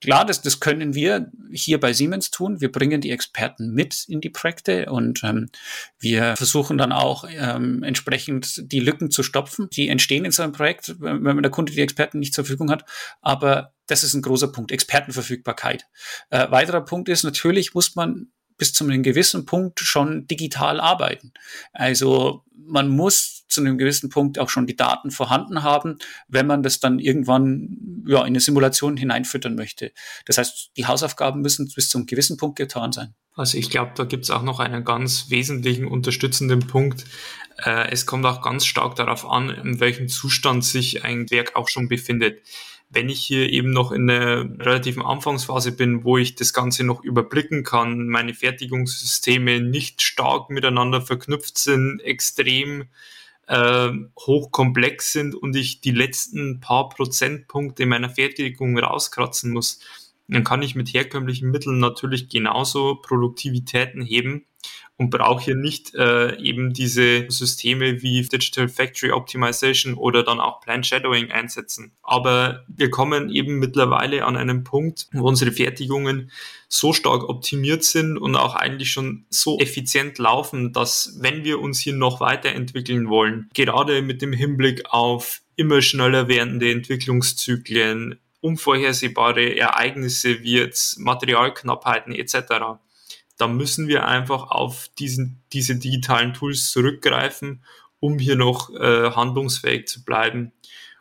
Klar, 0.00 0.24
das, 0.24 0.40
das 0.40 0.60
können 0.60 0.94
wir 0.94 1.30
hier 1.52 1.80
bei 1.80 1.92
Siemens 1.92 2.30
tun. 2.30 2.60
Wir 2.60 2.70
bringen 2.70 3.00
die 3.00 3.10
Experten 3.10 3.72
mit 3.72 4.04
in 4.08 4.20
die 4.20 4.30
Projekte 4.30 4.90
und 4.90 5.22
ähm, 5.24 5.50
wir 5.98 6.36
versuchen 6.36 6.78
dann 6.78 6.92
auch 6.92 7.24
ähm, 7.28 7.82
entsprechend 7.82 8.72
die 8.72 8.80
Lücken 8.80 9.10
zu 9.10 9.22
stopfen, 9.22 9.68
die 9.70 9.88
entstehen 9.88 10.24
in 10.24 10.30
so 10.30 10.42
einem 10.42 10.52
Projekt, 10.52 10.94
wenn 11.00 11.42
der 11.42 11.50
Kunde 11.50 11.72
die 11.72 11.82
Experten 11.82 12.20
nicht 12.20 12.32
zur 12.32 12.44
Verfügung 12.44 12.70
hat. 12.70 12.84
Aber 13.20 13.74
das 13.86 14.04
ist 14.04 14.14
ein 14.14 14.22
großer 14.22 14.48
Punkt, 14.48 14.70
Expertenverfügbarkeit. 14.70 15.86
Äh, 16.30 16.50
weiterer 16.50 16.84
Punkt 16.84 17.08
ist, 17.08 17.24
natürlich 17.24 17.74
muss 17.74 17.96
man 17.96 18.28
bis 18.56 18.72
zu 18.72 18.84
einem 18.84 19.02
gewissen 19.02 19.46
Punkt 19.46 19.80
schon 19.80 20.26
digital 20.26 20.80
arbeiten. 20.80 21.32
Also 21.72 22.44
man 22.56 22.88
muss 22.88 23.44
zu 23.48 23.60
einem 23.60 23.78
gewissen 23.78 24.10
Punkt 24.10 24.38
auch 24.38 24.48
schon 24.48 24.66
die 24.66 24.76
Daten 24.76 25.10
vorhanden 25.10 25.62
haben, 25.62 25.98
wenn 26.28 26.46
man 26.46 26.62
das 26.62 26.80
dann 26.80 26.98
irgendwann 26.98 28.04
ja, 28.06 28.20
in 28.20 28.26
eine 28.26 28.40
Simulation 28.40 28.96
hineinfüttern 28.96 29.54
möchte. 29.54 29.92
Das 30.26 30.38
heißt, 30.38 30.70
die 30.76 30.86
Hausaufgaben 30.86 31.40
müssen 31.40 31.70
bis 31.74 31.88
zu 31.88 31.98
einem 31.98 32.06
gewissen 32.06 32.36
Punkt 32.36 32.56
getan 32.56 32.92
sein. 32.92 33.14
Also 33.34 33.58
ich 33.58 33.70
glaube, 33.70 33.92
da 33.96 34.04
gibt 34.04 34.24
es 34.24 34.30
auch 34.30 34.42
noch 34.42 34.60
einen 34.60 34.84
ganz 34.84 35.30
wesentlichen 35.30 35.86
unterstützenden 35.86 36.60
Punkt. 36.60 37.04
Äh, 37.64 37.90
es 37.90 38.06
kommt 38.06 38.24
auch 38.26 38.42
ganz 38.42 38.66
stark 38.66 38.96
darauf 38.96 39.28
an, 39.28 39.50
in 39.50 39.80
welchem 39.80 40.08
Zustand 40.08 40.64
sich 40.64 41.04
ein 41.04 41.30
Werk 41.30 41.56
auch 41.56 41.68
schon 41.68 41.88
befindet 41.88 42.40
wenn 42.94 43.08
ich 43.08 43.24
hier 43.24 43.50
eben 43.50 43.70
noch 43.70 43.92
in 43.92 44.06
der 44.06 44.48
relativen 44.58 45.02
Anfangsphase 45.02 45.72
bin, 45.72 46.04
wo 46.04 46.16
ich 46.16 46.34
das 46.34 46.52
Ganze 46.52 46.84
noch 46.84 47.02
überblicken 47.02 47.64
kann, 47.64 48.08
meine 48.08 48.34
Fertigungssysteme 48.34 49.60
nicht 49.60 50.02
stark 50.02 50.50
miteinander 50.50 51.00
verknüpft 51.00 51.58
sind, 51.58 52.00
extrem 52.00 52.84
äh, 53.46 53.90
hochkomplex 54.18 55.12
sind 55.12 55.34
und 55.34 55.56
ich 55.56 55.80
die 55.80 55.90
letzten 55.90 56.60
paar 56.60 56.88
Prozentpunkte 56.88 57.86
meiner 57.86 58.10
Fertigung 58.10 58.78
rauskratzen 58.78 59.52
muss, 59.52 59.80
dann 60.28 60.44
kann 60.44 60.62
ich 60.62 60.74
mit 60.74 60.94
herkömmlichen 60.94 61.50
Mitteln 61.50 61.78
natürlich 61.78 62.28
genauso 62.28 62.96
Produktivitäten 62.96 64.02
heben 64.02 64.46
und 64.96 65.10
brauche 65.10 65.42
hier 65.42 65.56
nicht 65.56 65.94
äh, 65.94 66.36
eben 66.40 66.72
diese 66.72 67.26
Systeme 67.28 68.02
wie 68.02 68.22
Digital 68.22 68.68
Factory 68.68 69.10
Optimization 69.10 69.94
oder 69.94 70.22
dann 70.22 70.38
auch 70.38 70.60
Plant 70.60 70.86
Shadowing 70.86 71.32
einsetzen. 71.32 71.92
Aber 72.02 72.64
wir 72.68 72.90
kommen 72.90 73.28
eben 73.30 73.58
mittlerweile 73.58 74.24
an 74.24 74.36
einen 74.36 74.62
Punkt, 74.62 75.08
wo 75.12 75.26
unsere 75.26 75.50
Fertigungen 75.50 76.30
so 76.68 76.92
stark 76.92 77.28
optimiert 77.28 77.82
sind 77.82 78.18
und 78.18 78.36
auch 78.36 78.54
eigentlich 78.54 78.90
schon 78.90 79.26
so 79.30 79.58
effizient 79.58 80.18
laufen, 80.18 80.72
dass 80.72 81.16
wenn 81.20 81.44
wir 81.44 81.60
uns 81.60 81.80
hier 81.80 81.94
noch 81.94 82.20
weiterentwickeln 82.20 83.08
wollen, 83.08 83.48
gerade 83.54 84.00
mit 84.00 84.22
dem 84.22 84.32
Hinblick 84.32 84.82
auf 84.90 85.40
immer 85.56 85.82
schneller 85.82 86.28
werdende 86.28 86.70
Entwicklungszyklen, 86.70 88.20
unvorhersehbare 88.40 89.56
Ereignisse 89.56 90.42
wie 90.42 90.58
jetzt 90.58 90.98
Materialknappheiten 90.98 92.12
etc., 92.12 92.78
da 93.36 93.48
müssen 93.48 93.88
wir 93.88 94.06
einfach 94.06 94.50
auf 94.50 94.88
diesen, 94.98 95.42
diese 95.52 95.76
digitalen 95.76 96.34
Tools 96.34 96.70
zurückgreifen, 96.70 97.64
um 98.00 98.18
hier 98.18 98.36
noch 98.36 98.70
äh, 98.74 99.10
handlungsfähig 99.10 99.86
zu 99.88 100.04
bleiben. 100.04 100.52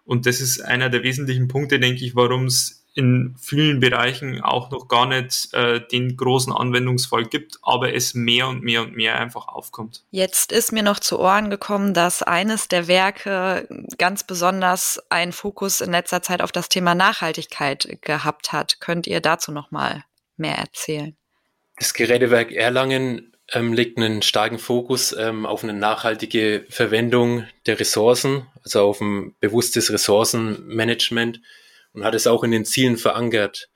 Und 0.05 0.25
das 0.25 0.41
ist 0.41 0.61
einer 0.61 0.89
der 0.89 1.03
wesentlichen 1.03 1.47
Punkte, 1.47 1.79
denke 1.79 2.03
ich, 2.03 2.15
warum 2.15 2.45
es 2.45 2.83
in 2.95 3.35
vielen 3.39 3.79
Bereichen 3.79 4.41
auch 4.41 4.69
noch 4.69 4.87
gar 4.87 5.07
nicht 5.07 5.51
äh, 5.53 5.81
den 5.87 6.15
großen 6.15 6.53
Anwendungsfall 6.53 7.25
gibt, 7.25 7.57
aber 7.63 7.93
es 7.93 8.13
mehr 8.13 8.47
und 8.47 8.61
mehr 8.61 8.83
und 8.83 8.95
mehr 8.95 9.19
einfach 9.19 9.47
aufkommt. 9.47 10.03
Jetzt 10.11 10.51
ist 10.51 10.71
mir 10.71 10.83
noch 10.83 10.99
zu 10.99 11.19
Ohren 11.19 11.49
gekommen, 11.49 11.95
dass 11.95 12.21
eines 12.21 12.67
der 12.67 12.87
Werke 12.87 13.67
ganz 13.97 14.23
besonders 14.23 15.01
einen 15.09 15.31
Fokus 15.31 15.81
in 15.81 15.91
letzter 15.91 16.21
Zeit 16.21 16.41
auf 16.41 16.51
das 16.51 16.69
Thema 16.69 16.93
Nachhaltigkeit 16.93 17.97
gehabt 18.01 18.53
hat. 18.53 18.79
Könnt 18.79 19.07
ihr 19.07 19.21
dazu 19.21 19.51
noch 19.51 19.71
mal 19.71 20.03
mehr 20.37 20.57
erzählen? 20.57 21.15
Das 21.83 21.93
Gerätewerk 21.93 22.53
Erlangen 22.53 23.33
ähm, 23.51 23.73
legt 23.73 23.97
einen 23.97 24.21
starken 24.21 24.57
Fokus 24.57 25.13
ähm, 25.19 25.45
auf 25.45 25.63
eine 25.63 25.73
nachhaltige 25.73 26.65
Verwendung 26.69 27.45
der 27.65 27.77
Ressourcen, 27.77 28.47
also 28.63 28.83
auf 28.83 29.01
ein 29.01 29.35
bewusstes 29.41 29.91
Ressourcenmanagement 29.91 31.41
und 31.91 32.05
hat 32.05 32.15
es 32.15 32.25
auch 32.25 32.45
in 32.45 32.51
den 32.51 32.63
Zielen 32.63 32.95
verankert. 32.95 33.67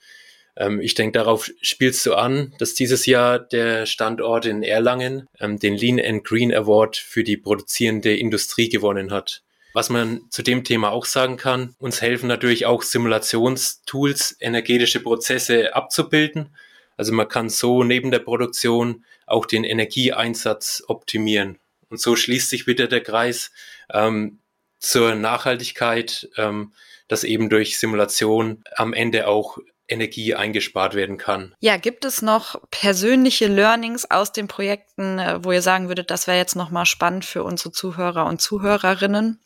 Ähm, 0.55 0.79
ich 0.79 0.95
denke, 0.95 1.19
darauf 1.19 1.51
spielst 1.61 2.05
du 2.05 2.13
an, 2.13 2.53
dass 2.59 2.75
dieses 2.75 3.07
Jahr 3.07 3.39
der 3.39 3.85
Standort 3.85 4.45
in 4.45 4.63
Erlangen 4.63 5.27
ähm, 5.41 5.59
den 5.59 5.75
Lean 5.75 5.99
and 5.99 6.23
Green 6.23 6.53
Award 6.53 6.95
für 6.95 7.25
die 7.25 7.35
produzierende 7.35 8.15
Industrie 8.15 8.69
gewonnen 8.69 9.11
hat. 9.11 9.43
Was 9.73 9.89
man 9.89 10.21
zu 10.29 10.43
dem 10.43 10.63
Thema 10.63 10.91
auch 10.91 11.03
sagen 11.03 11.35
kann, 11.35 11.75
uns 11.77 12.01
helfen 12.01 12.27
natürlich 12.27 12.65
auch 12.65 12.83
Simulationstools, 12.83 14.37
energetische 14.39 15.01
Prozesse 15.01 15.75
abzubilden. 15.75 16.55
Also 16.97 17.13
man 17.13 17.27
kann 17.27 17.49
so 17.49 17.83
neben 17.83 18.11
der 18.11 18.19
Produktion 18.19 19.05
auch 19.25 19.45
den 19.45 19.63
Energieeinsatz 19.63 20.83
optimieren. 20.87 21.59
Und 21.89 22.01
so 22.01 22.15
schließt 22.15 22.49
sich 22.49 22.67
wieder 22.67 22.87
der 22.87 23.01
Kreis 23.01 23.51
ähm, 23.93 24.39
zur 24.79 25.15
Nachhaltigkeit, 25.15 26.29
ähm, 26.37 26.73
dass 27.07 27.23
eben 27.23 27.49
durch 27.49 27.79
Simulation 27.79 28.63
am 28.75 28.93
Ende 28.93 29.27
auch 29.27 29.57
Energie 29.87 30.35
eingespart 30.35 30.95
werden 30.95 31.17
kann. 31.17 31.55
Ja, 31.59 31.77
gibt 31.77 32.03
es 32.03 32.21
noch 32.21 32.59
persönliche 32.71 33.47
Learnings 33.47 34.09
aus 34.09 34.33
den 34.33 34.47
Projekten, 34.47 35.19
äh, 35.19 35.39
wo 35.43 35.51
ihr 35.51 35.61
sagen 35.61 35.87
würdet, 35.87 36.11
das 36.11 36.27
wäre 36.27 36.37
jetzt 36.37 36.55
nochmal 36.55 36.85
spannend 36.85 37.23
für 37.23 37.43
unsere 37.43 37.71
Zuhörer 37.71 38.25
und 38.25 38.41
Zuhörerinnen? 38.41 39.39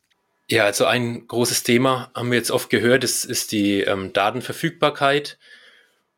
Ja, 0.48 0.66
also 0.66 0.86
ein 0.86 1.28
großes 1.28 1.64
Thema 1.64 2.12
haben 2.16 2.32
wir 2.32 2.38
jetzt 2.38 2.52
oft 2.52 2.70
gehört, 2.70 3.04
ist, 3.04 3.24
ist 3.24 3.52
die 3.52 3.82
ähm, 3.82 4.12
Datenverfügbarkeit. 4.14 5.38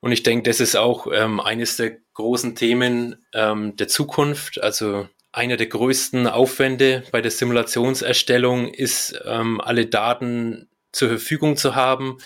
Und 0.03 0.11
ich 0.11 0.21
denke, 0.21 0.49
das 0.49 0.59
ist 0.59 0.75
auch 0.75 1.07
ähm, 1.13 1.39
eines 1.39 1.77
der 1.77 1.95
großen 2.13 2.55
Themen 2.55 3.25
ähm, 3.33 3.77
der 3.77 3.87
Zukunft. 3.87 4.61
Also 4.61 5.07
einer 5.31 5.55
der 5.55 5.67
größten 5.67 6.27
Aufwände 6.27 7.05
bei 7.13 7.21
der 7.21 7.31
Simulationserstellung 7.31 8.67
ist, 8.67 9.17
ähm, 9.23 9.61
alle 9.61 9.85
Daten 9.85 10.67
zur 10.91 11.07
Verfügung 11.07 11.55
zu 11.55 11.75
haben. 11.75 12.17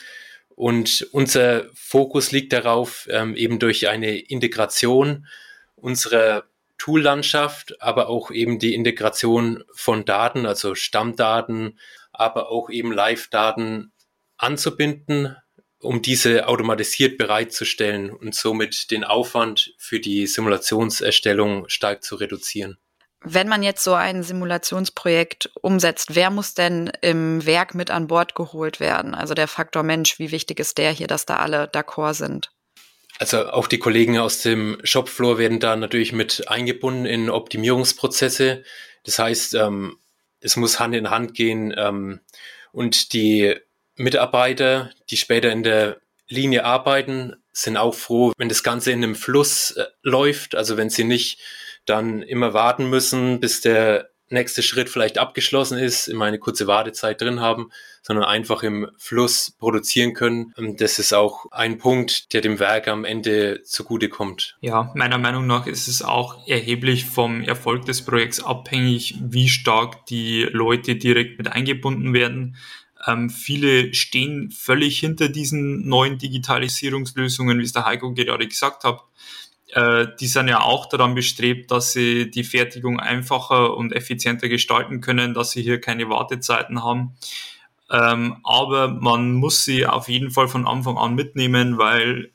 Und 0.56 1.08
unser 1.12 1.66
Fokus 1.76 2.32
liegt 2.32 2.52
darauf, 2.52 3.08
ähm, 3.12 3.36
eben 3.36 3.60
durch 3.60 3.88
eine 3.88 4.18
Integration 4.18 5.28
unserer 5.76 6.46
Toollandschaft, 6.80 7.80
aber 7.80 8.10
auch 8.10 8.32
eben 8.32 8.58
die 8.58 8.74
Integration 8.74 9.64
von 9.72 10.04
Daten, 10.04 10.48
also 10.48 10.74
Stammdaten, 10.74 11.78
aber 12.12 12.50
auch 12.50 12.72
eben 12.72 12.92
Live-Daten 12.92 13.92
anzubinden, 14.38 15.36
um 15.88 16.02
diese 16.02 16.48
automatisiert 16.48 17.18
bereitzustellen 17.18 18.12
und 18.12 18.36
somit 18.36 18.92
den 18.92 19.04
Aufwand 19.04 19.74
für 19.78 20.00
die 20.00 20.28
Simulationserstellung 20.28 21.70
stark 21.70 22.04
zu 22.04 22.16
reduzieren. 22.16 22.78
Wenn 23.22 23.48
man 23.48 23.64
jetzt 23.64 23.84
so 23.84 23.94
ein 23.94 24.22
Simulationsprojekt 24.22 25.50
umsetzt, 25.62 26.16
wer 26.16 26.30
muss 26.30 26.54
denn 26.54 26.92
im 27.02 27.46
Werk 27.46 27.74
mit 27.74 27.90
an 27.90 28.08
Bord 28.08 28.36
geholt 28.36 28.80
werden? 28.80 29.16
Also 29.16 29.34
der 29.34 29.48
Faktor 29.48 29.82
Mensch, 29.82 30.20
wie 30.20 30.32
wichtig 30.32 30.60
ist 30.60 30.78
der 30.78 30.92
hier, 30.92 31.08
dass 31.08 31.26
da 31.26 31.38
alle 31.38 31.66
d'accord 31.66 32.14
sind? 32.14 32.52
Also 33.20 33.48
auch 33.50 33.68
die 33.68 33.80
Kollegen 33.80 34.20
aus 34.20 34.42
dem 34.42 34.78
Shopfloor 34.84 35.40
werden 35.40 35.60
da 35.60 35.76
natürlich 35.76 36.14
mit 36.14 36.48
eingebunden 36.48 37.06
in 37.06 37.30
Optimierungsprozesse. 37.30 38.64
Das 39.04 39.18
heißt, 39.18 39.56
ähm, 39.56 39.98
es 40.40 40.56
muss 40.56 40.80
Hand 40.80 40.94
in 40.94 41.10
Hand 41.10 41.34
gehen 41.34 41.74
ähm, 41.76 42.20
und 42.72 43.14
die 43.14 43.56
Mitarbeiter, 43.98 44.92
die 45.10 45.18
später 45.18 45.52
in 45.52 45.64
der 45.64 45.98
Linie 46.28 46.66
arbeiten, 46.66 47.36
sind 47.52 47.78
auch 47.78 47.96
froh, 47.96 48.34
wenn 48.38 48.50
das 48.50 48.64
Ganze 48.64 48.92
in 48.92 49.04
einem 49.04 49.16
Fluss 49.16 49.72
äh, 49.72 49.86
läuft. 50.04 50.56
Also 50.56 50.78
wenn 50.78 50.90
sie 50.90 51.04
nicht 51.04 51.40
dann 51.86 52.22
immer 52.22 52.54
warten 52.54 52.90
müssen, 52.90 53.40
bis 53.40 53.62
der 53.62 54.10
nächste 54.30 54.62
Schritt 54.62 54.90
vielleicht 54.90 55.18
abgeschlossen 55.18 55.78
ist, 55.78 56.08
immer 56.08 56.26
eine 56.26 56.40
kurze 56.40 56.68
Wartezeit 56.68 57.22
drin 57.22 57.40
haben, 57.40 57.72
sondern 58.02 58.26
einfach 58.26 58.64
im 58.64 58.90
Fluss 58.98 59.54
produzieren 59.58 60.14
können. 60.14 60.54
Und 60.58 60.82
das 60.82 61.00
ist 61.00 61.14
auch 61.14 61.46
ein 61.52 61.78
Punkt, 61.78 62.34
der 62.34 62.42
dem 62.42 62.60
Werk 62.60 62.88
am 62.88 63.06
Ende 63.06 63.62
zugutekommt. 63.64 64.58
Ja, 64.62 64.92
meiner 64.96 65.18
Meinung 65.18 65.48
nach 65.48 65.68
ist 65.68 65.88
es 65.88 66.02
auch 66.02 66.48
erheblich 66.48 67.06
vom 67.06 67.42
Erfolg 67.42 67.86
des 67.86 68.04
Projekts 68.04 68.44
abhängig, 68.44 69.16
wie 69.22 69.48
stark 69.48 70.06
die 70.08 70.44
Leute 70.52 70.96
direkt 70.96 71.38
mit 71.38 71.52
eingebunden 71.52 72.14
werden. 72.14 72.58
Ähm, 73.06 73.30
viele 73.30 73.94
stehen 73.94 74.50
völlig 74.52 75.00
hinter 75.00 75.30
diesen 75.30 75.88
neuen 75.88 76.18
Digitalisierungslösungen, 76.18 77.60
wie 77.60 77.64
es 77.64 77.74
der 77.74 77.86
Heiko 77.86 78.14
gerade 78.14 78.48
gesagt 78.48 78.84
hat 78.84 79.04
äh, 79.74 80.08
die 80.20 80.28
sind 80.28 80.48
ja 80.48 80.62
auch 80.62 80.86
daran 80.88 81.16
bestrebt, 81.16 81.72
dass 81.72 81.92
sie 81.92 82.32
die 82.32 82.44
Fertigung 82.44 83.00
einfacher 83.00 83.76
und 83.76 83.94
effizienter 83.94 84.50
gestalten 84.50 85.02
können, 85.02 85.34
dass 85.34 85.52
sie 85.52 85.62
hier 85.62 85.82
keine 85.82 86.10
Wartezeiten 86.10 86.84
haben. 86.84 87.18
Ähm, 87.90 88.38
aber 88.44 88.88
man 88.90 89.34
muss 89.34 89.64
sie 89.64 89.86
auf 89.86 90.10
jeden 90.10 90.32
Fall 90.32 90.48
von 90.48 90.68
Anfang 90.68 90.98
an 90.98 91.16
mitnehmen, 91.16 91.78
weil 91.78 92.32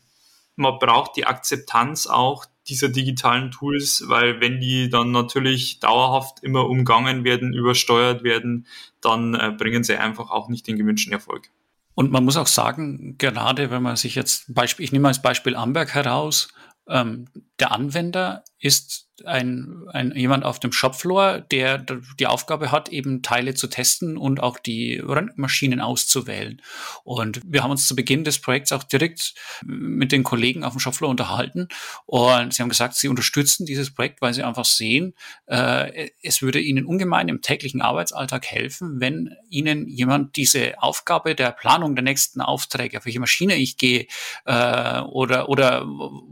man 0.57 0.79
braucht 0.79 1.16
die 1.16 1.27
Akzeptanz 1.27 2.07
auch 2.07 2.44
dieser 2.68 2.88
digitalen 2.88 3.51
Tools, 3.51 4.05
weil 4.07 4.40
wenn 4.40 4.61
die 4.61 4.88
dann 4.88 5.11
natürlich 5.11 5.81
dauerhaft 5.81 6.42
immer 6.42 6.68
umgangen 6.68 7.25
werden, 7.25 7.53
übersteuert 7.53 8.22
werden, 8.22 8.66
dann 9.01 9.35
äh, 9.35 9.53
bringen 9.57 9.85
sie 9.85 9.96
einfach 9.96 10.31
auch 10.31 10.48
nicht 10.48 10.66
den 10.66 10.77
gewünschten 10.77 11.12
Erfolg. 11.12 11.51
Und 11.94 12.11
man 12.11 12.25
muss 12.25 12.37
auch 12.37 12.46
sagen, 12.46 13.16
gerade 13.18 13.70
wenn 13.70 13.83
man 13.83 13.96
sich 13.96 14.14
jetzt, 14.14 14.55
Beispiel, 14.55 14.85
ich 14.85 14.92
nehme 14.92 15.09
als 15.09 15.20
Beispiel 15.20 15.57
Amberg 15.57 15.94
heraus, 15.94 16.48
ähm, 16.88 17.27
der 17.62 17.70
Anwender 17.70 18.42
ist 18.59 19.09
ein, 19.25 19.85
ein 19.92 20.12
jemand 20.16 20.44
auf 20.44 20.59
dem 20.59 20.72
Shopfloor, 20.72 21.40
der 21.40 21.79
die 22.18 22.27
Aufgabe 22.27 22.72
hat, 22.72 22.88
eben 22.88 23.22
Teile 23.22 23.55
zu 23.55 23.66
testen 23.66 24.16
und 24.16 24.40
auch 24.42 24.59
die 24.59 24.98
Röntgenmaschinen 24.98 25.81
auszuwählen. 25.81 26.61
Und 27.05 27.40
wir 27.44 27.62
haben 27.62 27.70
uns 27.70 27.87
zu 27.87 27.94
Beginn 27.94 28.25
des 28.25 28.40
Projekts 28.40 28.72
auch 28.72 28.83
direkt 28.83 29.35
mit 29.64 30.12
den 30.12 30.25
Kollegen 30.25 30.64
auf 30.64 30.72
dem 30.72 30.81
Shopfloor 30.81 31.11
unterhalten 31.11 31.68
und 32.07 32.55
sie 32.55 32.62
haben 32.62 32.68
gesagt, 32.68 32.94
sie 32.94 33.09
unterstützen 33.09 33.66
dieses 33.66 33.92
Projekt, 33.94 34.20
weil 34.22 34.35
sie 34.35 34.42
einfach 34.42 34.64
sehen, 34.64 35.14
äh, 35.46 36.11
es 36.22 36.42
würde 36.42 36.61
ihnen 36.61 36.87
ungemein 36.87 37.29
im 37.29 37.42
täglichen 37.42 37.83
Arbeitsalltag 37.83 38.46
helfen, 38.46 39.01
wenn 39.01 39.37
ihnen 39.48 39.88
jemand 39.88 40.37
diese 40.37 40.83
Aufgabe 40.83 41.35
der 41.35 41.53
Planung 41.53 41.94
der 41.94 42.05
nächsten 42.05 42.40
Aufträge, 42.40 42.98
auf 42.98 43.05
welche 43.05 43.20
Maschine 43.20 43.57
ich 43.57 43.77
gehe 43.77 44.07
äh, 44.46 45.01
oder, 45.01 45.48
oder 45.48 45.85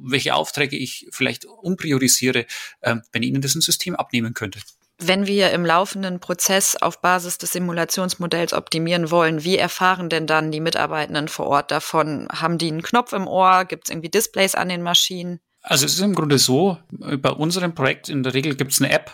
welche 0.03 0.35
Aufträge 0.35 0.77
ich 0.77 1.07
vielleicht 1.21 1.45
umpriorisiere, 1.45 2.47
äh, 2.81 2.97
wenn 3.13 3.23
Ihnen 3.23 3.43
das 3.43 3.55
ein 3.55 3.61
System 3.61 3.95
abnehmen 3.95 4.33
könnte. 4.35 4.61
Wenn 4.99 5.27
wir 5.27 5.51
im 5.53 5.65
laufenden 5.65 6.21
Prozess 6.21 6.77
auf 6.77 7.01
Basis 7.01 7.39
des 7.39 7.53
Simulationsmodells 7.53 8.53
optimieren 8.53 9.11
wollen, 9.11 9.45
wie 9.45 9.57
erfahren 9.57 10.11
denn 10.11 10.27
dann 10.27 10.51
die 10.51 10.61
Mitarbeitenden 10.61 11.29
vor 11.29 11.47
Ort 11.47 11.71
davon? 11.71 12.29
Haben 12.31 12.59
die 12.59 12.69
einen 12.69 12.83
Knopf 12.83 13.13
im 13.13 13.27
Ohr? 13.27 13.65
Gibt 13.65 13.85
es 13.85 13.91
irgendwie 13.91 14.11
Displays 14.11 14.55
an 14.55 14.69
den 14.69 14.83
Maschinen? 14.83 15.41
Also 15.63 15.87
es 15.87 15.95
ist 15.95 16.01
im 16.01 16.15
Grunde 16.15 16.39
so, 16.39 16.79
bei 16.91 17.31
unserem 17.31 17.75
Projekt 17.75 18.09
in 18.09 18.23
der 18.23 18.35
Regel 18.35 18.55
gibt 18.57 18.73
es 18.73 18.81
eine 18.81 18.93
App, 18.93 19.11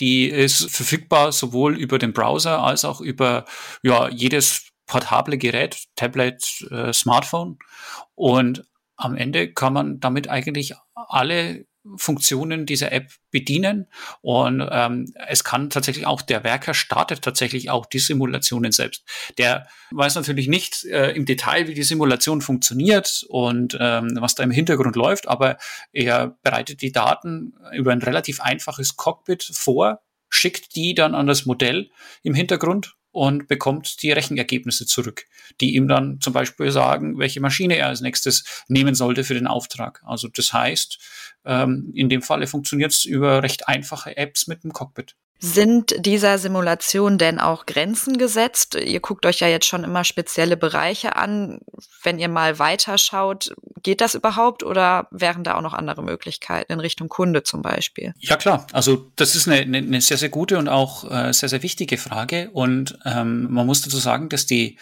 die 0.00 0.28
ist 0.28 0.70
verfügbar 0.70 1.32
sowohl 1.32 1.76
über 1.76 1.98
den 1.98 2.12
Browser 2.12 2.62
als 2.62 2.84
auch 2.84 3.00
über 3.00 3.44
ja, 3.82 4.08
jedes 4.08 4.68
portable 4.86 5.38
Gerät, 5.38 5.84
Tablet, 5.96 6.66
äh, 6.70 6.92
Smartphone. 6.92 7.58
Und 8.14 8.64
am 8.98 9.16
Ende 9.16 9.52
kann 9.52 9.72
man 9.72 10.00
damit 10.00 10.28
eigentlich 10.28 10.74
alle 10.94 11.66
Funktionen 11.96 12.66
dieser 12.66 12.92
App 12.92 13.12
bedienen 13.30 13.86
und 14.20 14.66
ähm, 14.70 15.10
es 15.26 15.42
kann 15.42 15.70
tatsächlich 15.70 16.06
auch 16.06 16.20
der 16.20 16.44
Werker 16.44 16.74
startet 16.74 17.22
tatsächlich 17.22 17.70
auch 17.70 17.86
die 17.86 18.00
Simulationen 18.00 18.72
selbst. 18.72 19.04
Der 19.38 19.68
weiß 19.92 20.16
natürlich 20.16 20.48
nicht 20.48 20.84
äh, 20.84 21.12
im 21.12 21.24
Detail, 21.24 21.66
wie 21.66 21.74
die 21.74 21.84
Simulation 21.84 22.42
funktioniert 22.42 23.24
und 23.28 23.78
ähm, 23.80 24.18
was 24.20 24.34
da 24.34 24.42
im 24.42 24.50
Hintergrund 24.50 24.96
läuft, 24.96 25.28
aber 25.28 25.56
er 25.92 26.36
bereitet 26.42 26.82
die 26.82 26.92
Daten 26.92 27.54
über 27.72 27.92
ein 27.92 28.02
relativ 28.02 28.40
einfaches 28.40 28.96
Cockpit 28.96 29.44
vor, 29.54 30.02
schickt 30.28 30.76
die 30.76 30.94
dann 30.94 31.14
an 31.14 31.26
das 31.26 31.46
Modell 31.46 31.90
im 32.22 32.34
Hintergrund 32.34 32.97
und 33.10 33.48
bekommt 33.48 34.02
die 34.02 34.12
Rechenergebnisse 34.12 34.86
zurück, 34.86 35.24
die 35.60 35.74
ihm 35.74 35.88
dann 35.88 36.20
zum 36.20 36.32
Beispiel 36.32 36.70
sagen, 36.70 37.18
welche 37.18 37.40
Maschine 37.40 37.76
er 37.76 37.88
als 37.88 38.00
nächstes 38.00 38.64
nehmen 38.68 38.94
sollte 38.94 39.24
für 39.24 39.34
den 39.34 39.46
Auftrag. 39.46 40.02
Also 40.04 40.28
das 40.28 40.52
heißt, 40.52 40.98
ähm, 41.44 41.90
in 41.94 42.08
dem 42.08 42.22
Falle 42.22 42.46
funktioniert 42.46 42.92
es 42.92 43.04
über 43.04 43.42
recht 43.42 43.68
einfache 43.68 44.16
Apps 44.16 44.46
mit 44.46 44.64
dem 44.64 44.72
Cockpit. 44.72 45.16
Sind 45.40 45.94
dieser 45.98 46.38
Simulation 46.38 47.16
denn 47.16 47.38
auch 47.38 47.64
Grenzen 47.66 48.18
gesetzt? 48.18 48.74
Ihr 48.74 48.98
guckt 48.98 49.24
euch 49.24 49.38
ja 49.38 49.46
jetzt 49.46 49.66
schon 49.66 49.84
immer 49.84 50.02
spezielle 50.02 50.56
Bereiche 50.56 51.14
an. 51.14 51.60
Wenn 52.02 52.18
ihr 52.18 52.28
mal 52.28 52.58
weiterschaut, 52.58 53.54
geht 53.82 54.00
das 54.00 54.16
überhaupt 54.16 54.64
oder 54.64 55.06
wären 55.12 55.44
da 55.44 55.54
auch 55.54 55.62
noch 55.62 55.74
andere 55.74 56.02
Möglichkeiten 56.02 56.72
in 56.72 56.80
Richtung 56.80 57.08
Kunde 57.08 57.44
zum 57.44 57.62
Beispiel? 57.62 58.14
Ja 58.18 58.36
klar, 58.36 58.66
also 58.72 59.10
das 59.14 59.36
ist 59.36 59.48
eine, 59.48 59.60
eine 59.60 60.00
sehr, 60.00 60.16
sehr 60.16 60.28
gute 60.28 60.58
und 60.58 60.68
auch 60.68 61.08
äh, 61.08 61.32
sehr, 61.32 61.48
sehr 61.48 61.62
wichtige 61.62 61.98
Frage. 61.98 62.50
Und 62.52 62.98
ähm, 63.04 63.46
man 63.50 63.64
muss 63.64 63.82
dazu 63.82 63.98
sagen, 63.98 64.28
dass 64.28 64.46
die 64.46 64.76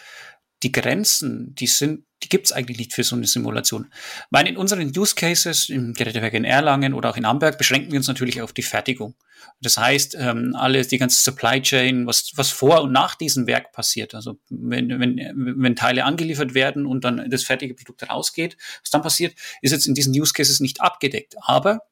die 0.66 0.72
Grenzen, 0.72 1.54
die 1.54 1.68
sind, 1.68 2.04
die 2.24 2.28
gibt's 2.28 2.50
eigentlich 2.50 2.78
nicht 2.78 2.92
für 2.92 3.04
so 3.04 3.14
eine 3.14 3.28
Simulation. 3.28 3.86
Weil 4.30 4.48
in 4.48 4.56
unseren 4.56 4.92
Use 4.96 5.14
Cases 5.14 5.68
im 5.68 5.94
Gerätewerk 5.94 6.34
in 6.34 6.44
Erlangen 6.44 6.92
oder 6.92 7.10
auch 7.10 7.16
in 7.16 7.24
Amberg 7.24 7.56
beschränken 7.56 7.92
wir 7.92 8.00
uns 8.00 8.08
natürlich 8.08 8.42
auf 8.42 8.52
die 8.52 8.62
Fertigung. 8.62 9.14
Das 9.60 9.78
heißt, 9.78 10.16
ähm, 10.18 10.56
alles, 10.56 10.88
die 10.88 10.98
ganze 10.98 11.22
Supply 11.22 11.62
Chain, 11.62 12.04
was, 12.08 12.32
was 12.34 12.50
vor 12.50 12.82
und 12.82 12.90
nach 12.90 13.14
diesem 13.14 13.46
Werk 13.46 13.70
passiert. 13.70 14.12
Also 14.16 14.40
wenn, 14.50 14.88
wenn, 14.98 15.20
wenn 15.62 15.76
Teile 15.76 16.04
angeliefert 16.04 16.54
werden 16.54 16.84
und 16.84 17.04
dann 17.04 17.30
das 17.30 17.44
fertige 17.44 17.74
Produkt 17.74 18.10
rausgeht, 18.10 18.56
was 18.82 18.90
dann 18.90 19.02
passiert, 19.02 19.36
ist 19.62 19.70
jetzt 19.70 19.86
in 19.86 19.94
diesen 19.94 20.12
Use 20.18 20.32
Cases 20.32 20.58
nicht 20.58 20.80
abgedeckt. 20.80 21.36
Aber 21.42 21.82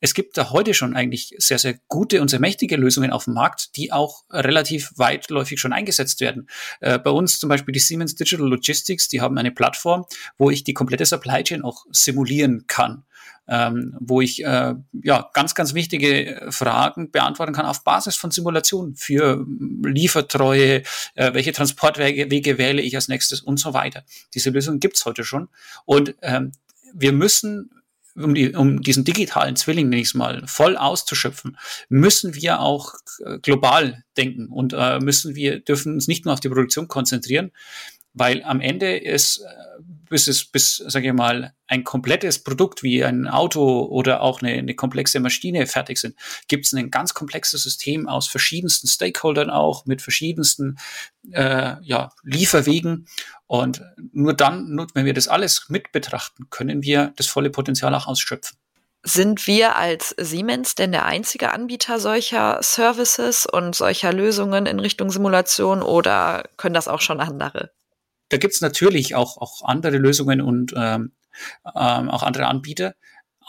es 0.00 0.14
gibt 0.14 0.36
da 0.36 0.50
heute 0.50 0.74
schon 0.74 0.94
eigentlich 0.94 1.34
sehr, 1.38 1.58
sehr 1.58 1.78
gute 1.88 2.22
und 2.22 2.28
sehr 2.28 2.40
mächtige 2.40 2.76
Lösungen 2.76 3.10
auf 3.10 3.24
dem 3.24 3.34
Markt, 3.34 3.76
die 3.76 3.92
auch 3.92 4.24
relativ 4.30 4.92
weitläufig 4.96 5.60
schon 5.60 5.72
eingesetzt 5.72 6.20
werden. 6.20 6.48
Äh, 6.80 6.98
bei 6.98 7.10
uns 7.10 7.38
zum 7.38 7.48
Beispiel 7.48 7.72
die 7.72 7.80
Siemens 7.80 8.14
Digital 8.14 8.48
Logistics, 8.48 9.08
die 9.08 9.20
haben 9.20 9.38
eine 9.38 9.50
Plattform, 9.50 10.04
wo 10.36 10.50
ich 10.50 10.64
die 10.64 10.74
komplette 10.74 11.06
Supply 11.06 11.42
Chain 11.42 11.62
auch 11.62 11.84
simulieren 11.90 12.66
kann. 12.66 13.04
Ähm, 13.50 13.96
wo 13.98 14.20
ich 14.20 14.44
äh, 14.44 14.74
ja 14.92 15.30
ganz, 15.32 15.54
ganz 15.54 15.72
wichtige 15.72 16.48
Fragen 16.50 17.10
beantworten 17.10 17.54
kann 17.54 17.64
auf 17.64 17.82
Basis 17.82 18.14
von 18.14 18.30
Simulationen 18.30 18.94
für 18.94 19.46
Liefertreue, 19.82 20.82
äh, 21.14 21.32
welche 21.32 21.52
Transportwege 21.52 22.30
Wege 22.30 22.58
wähle 22.58 22.82
ich 22.82 22.94
als 22.94 23.08
nächstes 23.08 23.40
und 23.40 23.58
so 23.58 23.72
weiter. 23.72 24.04
Diese 24.34 24.50
Lösung 24.50 24.80
gibt's 24.80 25.06
heute 25.06 25.24
schon. 25.24 25.48
Und 25.86 26.14
ähm, 26.20 26.52
wir 26.92 27.12
müssen 27.12 27.70
um, 28.22 28.34
die, 28.34 28.54
um 28.54 28.82
diesen 28.82 29.04
digitalen 29.04 29.56
Zwilling 29.56 29.88
nächstes 29.88 30.14
mal 30.14 30.42
voll 30.46 30.76
auszuschöpfen, 30.76 31.56
müssen 31.88 32.34
wir 32.34 32.60
auch 32.60 32.94
äh, 33.24 33.38
global 33.38 34.04
denken 34.16 34.48
und 34.48 34.72
äh, 34.76 34.98
müssen 35.00 35.34
wir 35.34 35.60
dürfen 35.60 35.94
uns 35.94 36.08
nicht 36.08 36.24
nur 36.24 36.34
auf 36.34 36.40
die 36.40 36.48
Produktion 36.48 36.88
konzentrieren, 36.88 37.52
weil 38.12 38.42
am 38.42 38.60
Ende 38.60 38.96
ist, 38.96 39.44
bis 40.08 40.28
es, 40.28 40.44
bis, 40.44 40.76
sage 40.76 41.08
ich 41.08 41.12
mal, 41.12 41.54
ein 41.66 41.84
komplettes 41.84 42.42
Produkt 42.42 42.82
wie 42.82 43.04
ein 43.04 43.28
Auto 43.28 43.82
oder 43.82 44.22
auch 44.22 44.40
eine, 44.42 44.52
eine 44.52 44.74
komplexe 44.74 45.20
Maschine 45.20 45.66
fertig 45.66 45.98
sind, 45.98 46.16
gibt 46.48 46.66
es 46.66 46.72
ein 46.72 46.90
ganz 46.90 47.14
komplexes 47.14 47.62
System 47.62 48.08
aus 48.08 48.28
verschiedensten 48.28 48.88
Stakeholdern 48.88 49.50
auch, 49.50 49.86
mit 49.86 50.02
verschiedensten 50.02 50.78
äh, 51.30 51.76
ja, 51.82 52.10
Lieferwegen. 52.22 53.06
Und 53.46 53.82
nur 54.12 54.34
dann, 54.34 54.70
nur 54.74 54.86
wenn 54.94 55.06
wir 55.06 55.14
das 55.14 55.28
alles 55.28 55.66
mit 55.68 55.92
betrachten, 55.92 56.50
können 56.50 56.82
wir 56.82 57.12
das 57.16 57.26
volle 57.26 57.50
Potenzial 57.50 57.94
auch 57.94 58.06
ausschöpfen. 58.06 58.58
Sind 59.04 59.46
wir 59.46 59.76
als 59.76 60.14
Siemens 60.18 60.74
denn 60.74 60.92
der 60.92 61.04
einzige 61.04 61.52
Anbieter 61.52 62.00
solcher 62.00 62.58
Services 62.62 63.46
und 63.46 63.74
solcher 63.74 64.12
Lösungen 64.12 64.66
in 64.66 64.80
Richtung 64.80 65.10
Simulation 65.10 65.82
oder 65.82 66.48
können 66.56 66.74
das 66.74 66.88
auch 66.88 67.00
schon 67.00 67.20
andere? 67.20 67.70
Da 68.28 68.36
gibt's 68.36 68.60
natürlich 68.60 69.14
auch, 69.14 69.38
auch 69.38 69.62
andere 69.62 69.98
Lösungen 69.98 70.40
und 70.40 70.74
ähm, 70.76 71.12
ähm, 71.74 72.10
auch 72.10 72.22
andere 72.22 72.46
Anbieter. 72.46 72.94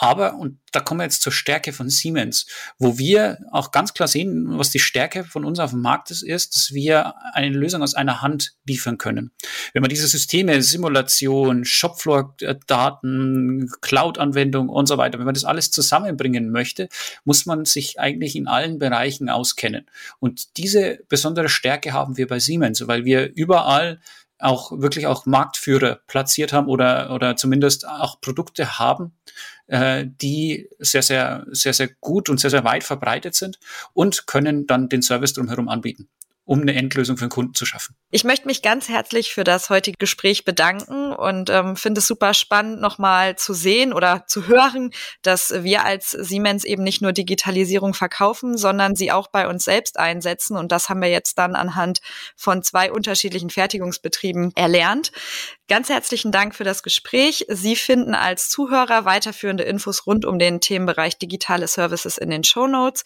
Aber, 0.02 0.36
und 0.36 0.60
da 0.72 0.80
kommen 0.80 1.02
wir 1.02 1.04
jetzt 1.04 1.22
zur 1.22 1.34
Stärke 1.34 1.74
von 1.74 1.89
Siemens, 1.89 2.46
wo 2.78 2.98
wir 2.98 3.39
auch 3.52 3.72
ganz 3.72 3.94
klar 3.94 4.08
sehen, 4.08 4.58
was 4.58 4.70
die 4.70 4.80
Stärke 4.80 5.26
von 5.26 5.44
uns 5.44 5.60
auf 5.60 5.72
dem 5.72 5.82
Markt 5.82 6.10
ist, 6.10 6.24
ist, 6.24 6.56
dass 6.56 6.74
wir 6.74 7.15
eine 7.34 7.50
Lösung 7.50 7.84
aus 7.84 7.96
einer 7.96 8.22
Hand 8.22 8.54
liefern 8.65 8.98
können. 8.98 9.32
Wenn 9.74 9.82
man 9.82 9.89
diese 9.89 10.08
Systeme, 10.08 10.62
Simulation, 10.62 11.65
Shopfloor-Daten, 11.65 13.70
Cloud-Anwendung 13.82 14.70
und 14.70 14.88
so 14.88 14.98
weiter, 14.98 15.20
wenn 15.20 15.26
man 15.26 15.34
das 15.34 15.44
alles 15.44 15.70
zusammenbringen 15.70 16.50
möchte, 16.50 16.88
muss 17.26 17.46
man 17.46 17.65
sich 17.65 18.00
eigentlich 18.00 18.38
in 18.38 18.48
allen 18.48 18.80
Bereichen 18.80 19.28
auskennen. 19.28 19.86
Und 20.20 20.56
diese 20.56 21.00
besondere 21.10 21.50
Stärke 21.50 21.92
haben 21.92 22.15
wir 22.15 22.28
bei 22.28 22.39
Siemens, 22.39 22.88
weil 22.88 23.04
wir 23.04 23.36
überall 23.36 24.00
auch 24.39 24.71
wirklich 24.80 25.06
auch 25.06 25.25
Marktführer 25.25 25.99
platziert 26.08 26.54
haben 26.54 26.67
oder, 26.67 27.13
oder 27.13 27.36
zumindest 27.36 27.88
auch 27.88 28.21
Produkte 28.21 28.80
haben, 28.80 29.13
äh, 29.67 30.06
die 30.08 30.69
sehr, 30.80 31.04
sehr, 31.04 31.45
sehr, 31.52 31.73
sehr 31.73 31.89
gut 31.99 32.30
und 32.30 32.39
sehr, 32.39 32.49
sehr 32.49 32.63
weit 32.63 32.84
verbreitet 32.84 33.36
sind 33.36 33.60
und 33.93 34.28
können 34.28 34.65
dann 34.65 34.89
den 34.89 35.02
Service 35.02 35.34
drumherum 35.34 35.67
anbieten 35.69 36.10
um 36.49 36.62
eine 36.62 36.73
Endlösung 36.73 37.15
für 37.15 37.25
den 37.25 37.29
Kunden 37.29 37.53
zu 37.53 37.63
schaffen. 37.67 37.95
Ich 38.09 38.23
möchte 38.23 38.47
mich 38.47 38.63
ganz 38.63 38.89
herzlich 38.89 39.31
für 39.35 39.43
das 39.43 39.69
heutige 39.69 39.97
Gespräch 39.99 40.45
bedanken 40.45 41.13
und 41.13 41.51
ähm, 41.51 41.75
finde 41.75 41.99
es 41.99 42.07
super 42.07 42.33
spannend, 42.33 42.81
nochmal 42.81 43.35
zu 43.35 43.53
sehen 43.53 43.93
oder 43.93 44.25
zu 44.25 44.47
hören, 44.47 44.89
dass 45.21 45.53
wir 45.63 45.85
als 45.85 46.09
Siemens 46.09 46.63
eben 46.63 46.81
nicht 46.81 47.03
nur 47.03 47.13
Digitalisierung 47.13 47.93
verkaufen, 47.93 48.57
sondern 48.57 48.95
sie 48.95 49.12
auch 49.12 49.27
bei 49.27 49.47
uns 49.47 49.63
selbst 49.63 49.99
einsetzen. 49.99 50.57
Und 50.57 50.71
das 50.71 50.89
haben 50.89 51.03
wir 51.03 51.09
jetzt 51.09 51.38
dann 51.38 51.53
anhand 51.53 51.99
von 52.35 52.63
zwei 52.63 52.91
unterschiedlichen 52.91 53.51
Fertigungsbetrieben 53.51 54.51
erlernt. 54.55 55.12
Ganz 55.67 55.89
herzlichen 55.89 56.31
Dank 56.31 56.55
für 56.55 56.63
das 56.63 56.81
Gespräch. 56.81 57.45
Sie 57.47 57.75
finden 57.75 58.15
als 58.15 58.49
Zuhörer 58.49 59.05
weiterführende 59.05 59.65
Infos 59.65 60.07
rund 60.07 60.25
um 60.25 60.39
den 60.39 60.62
Themenbereich 60.62 61.19
digitale 61.19 61.67
Services 61.67 62.17
in 62.17 62.31
den 62.31 62.43
Show 62.43 62.65
Notes 62.65 63.03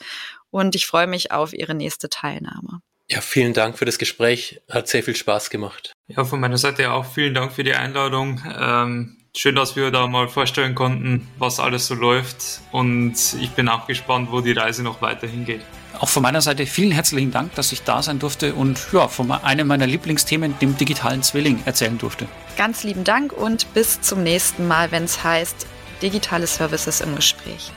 und 0.50 0.76
ich 0.76 0.86
freue 0.86 1.08
mich 1.08 1.34
auf 1.34 1.52
Ihre 1.52 1.76
nächste 1.76 2.08
Teilnahme. 2.08 2.80
Ja, 3.10 3.22
vielen 3.22 3.54
Dank 3.54 3.78
für 3.78 3.86
das 3.86 3.98
Gespräch. 3.98 4.62
Hat 4.72 4.88
sehr 4.88 5.04
viel 5.04 5.16
Spaß 5.16 5.50
gemacht. 5.50 5.94
Ja, 6.08 6.24
von 6.24 6.40
meiner 6.40 6.58
Seite 6.58 6.92
auch 6.92 7.06
vielen 7.06 7.34
Dank 7.34 7.52
für 7.52 7.64
die 7.64 7.74
Einladung. 7.74 8.42
Ähm, 8.60 9.18
schön, 9.36 9.56
dass 9.56 9.76
wir 9.76 9.92
da 9.92 10.08
mal 10.08 10.30
vorstellen 10.30 10.74
konnten, 10.74 11.28
was 11.38 11.60
alles 11.60 11.88
so 11.88 11.96
läuft. 11.96 12.62
Und 12.72 13.16
ich 13.40 13.52
bin 13.52 13.68
auch 13.68 13.88
gespannt, 13.88 14.30
wo 14.32 14.42
die 14.42 14.54
Reise 14.54 14.84
noch 14.84 15.02
weiterhin 15.02 15.46
geht. 15.46 15.62
Auch 16.00 16.10
von 16.10 16.24
meiner 16.24 16.42
Seite 16.42 16.66
vielen 16.66 16.92
herzlichen 16.92 17.32
Dank, 17.32 17.54
dass 17.56 17.72
ich 17.72 17.84
da 17.84 18.02
sein 18.02 18.20
durfte 18.20 18.56
und 18.56 18.80
ja, 18.92 19.08
von 19.08 19.32
einem 19.32 19.68
meiner 19.68 19.86
Lieblingsthemen, 19.86 20.58
dem 20.60 20.76
digitalen 20.76 21.22
Zwilling, 21.22 21.62
erzählen 21.66 21.98
durfte. 21.98 22.28
Ganz 22.58 22.84
lieben 22.84 23.04
Dank 23.04 23.32
und 23.32 23.72
bis 23.74 24.02
zum 24.02 24.24
nächsten 24.24 24.68
Mal, 24.68 24.92
wenn 24.92 25.04
es 25.04 25.24
heißt 25.24 25.68
digitale 26.02 26.48
Services 26.48 27.02
im 27.02 27.16
Gespräch. 27.16 27.72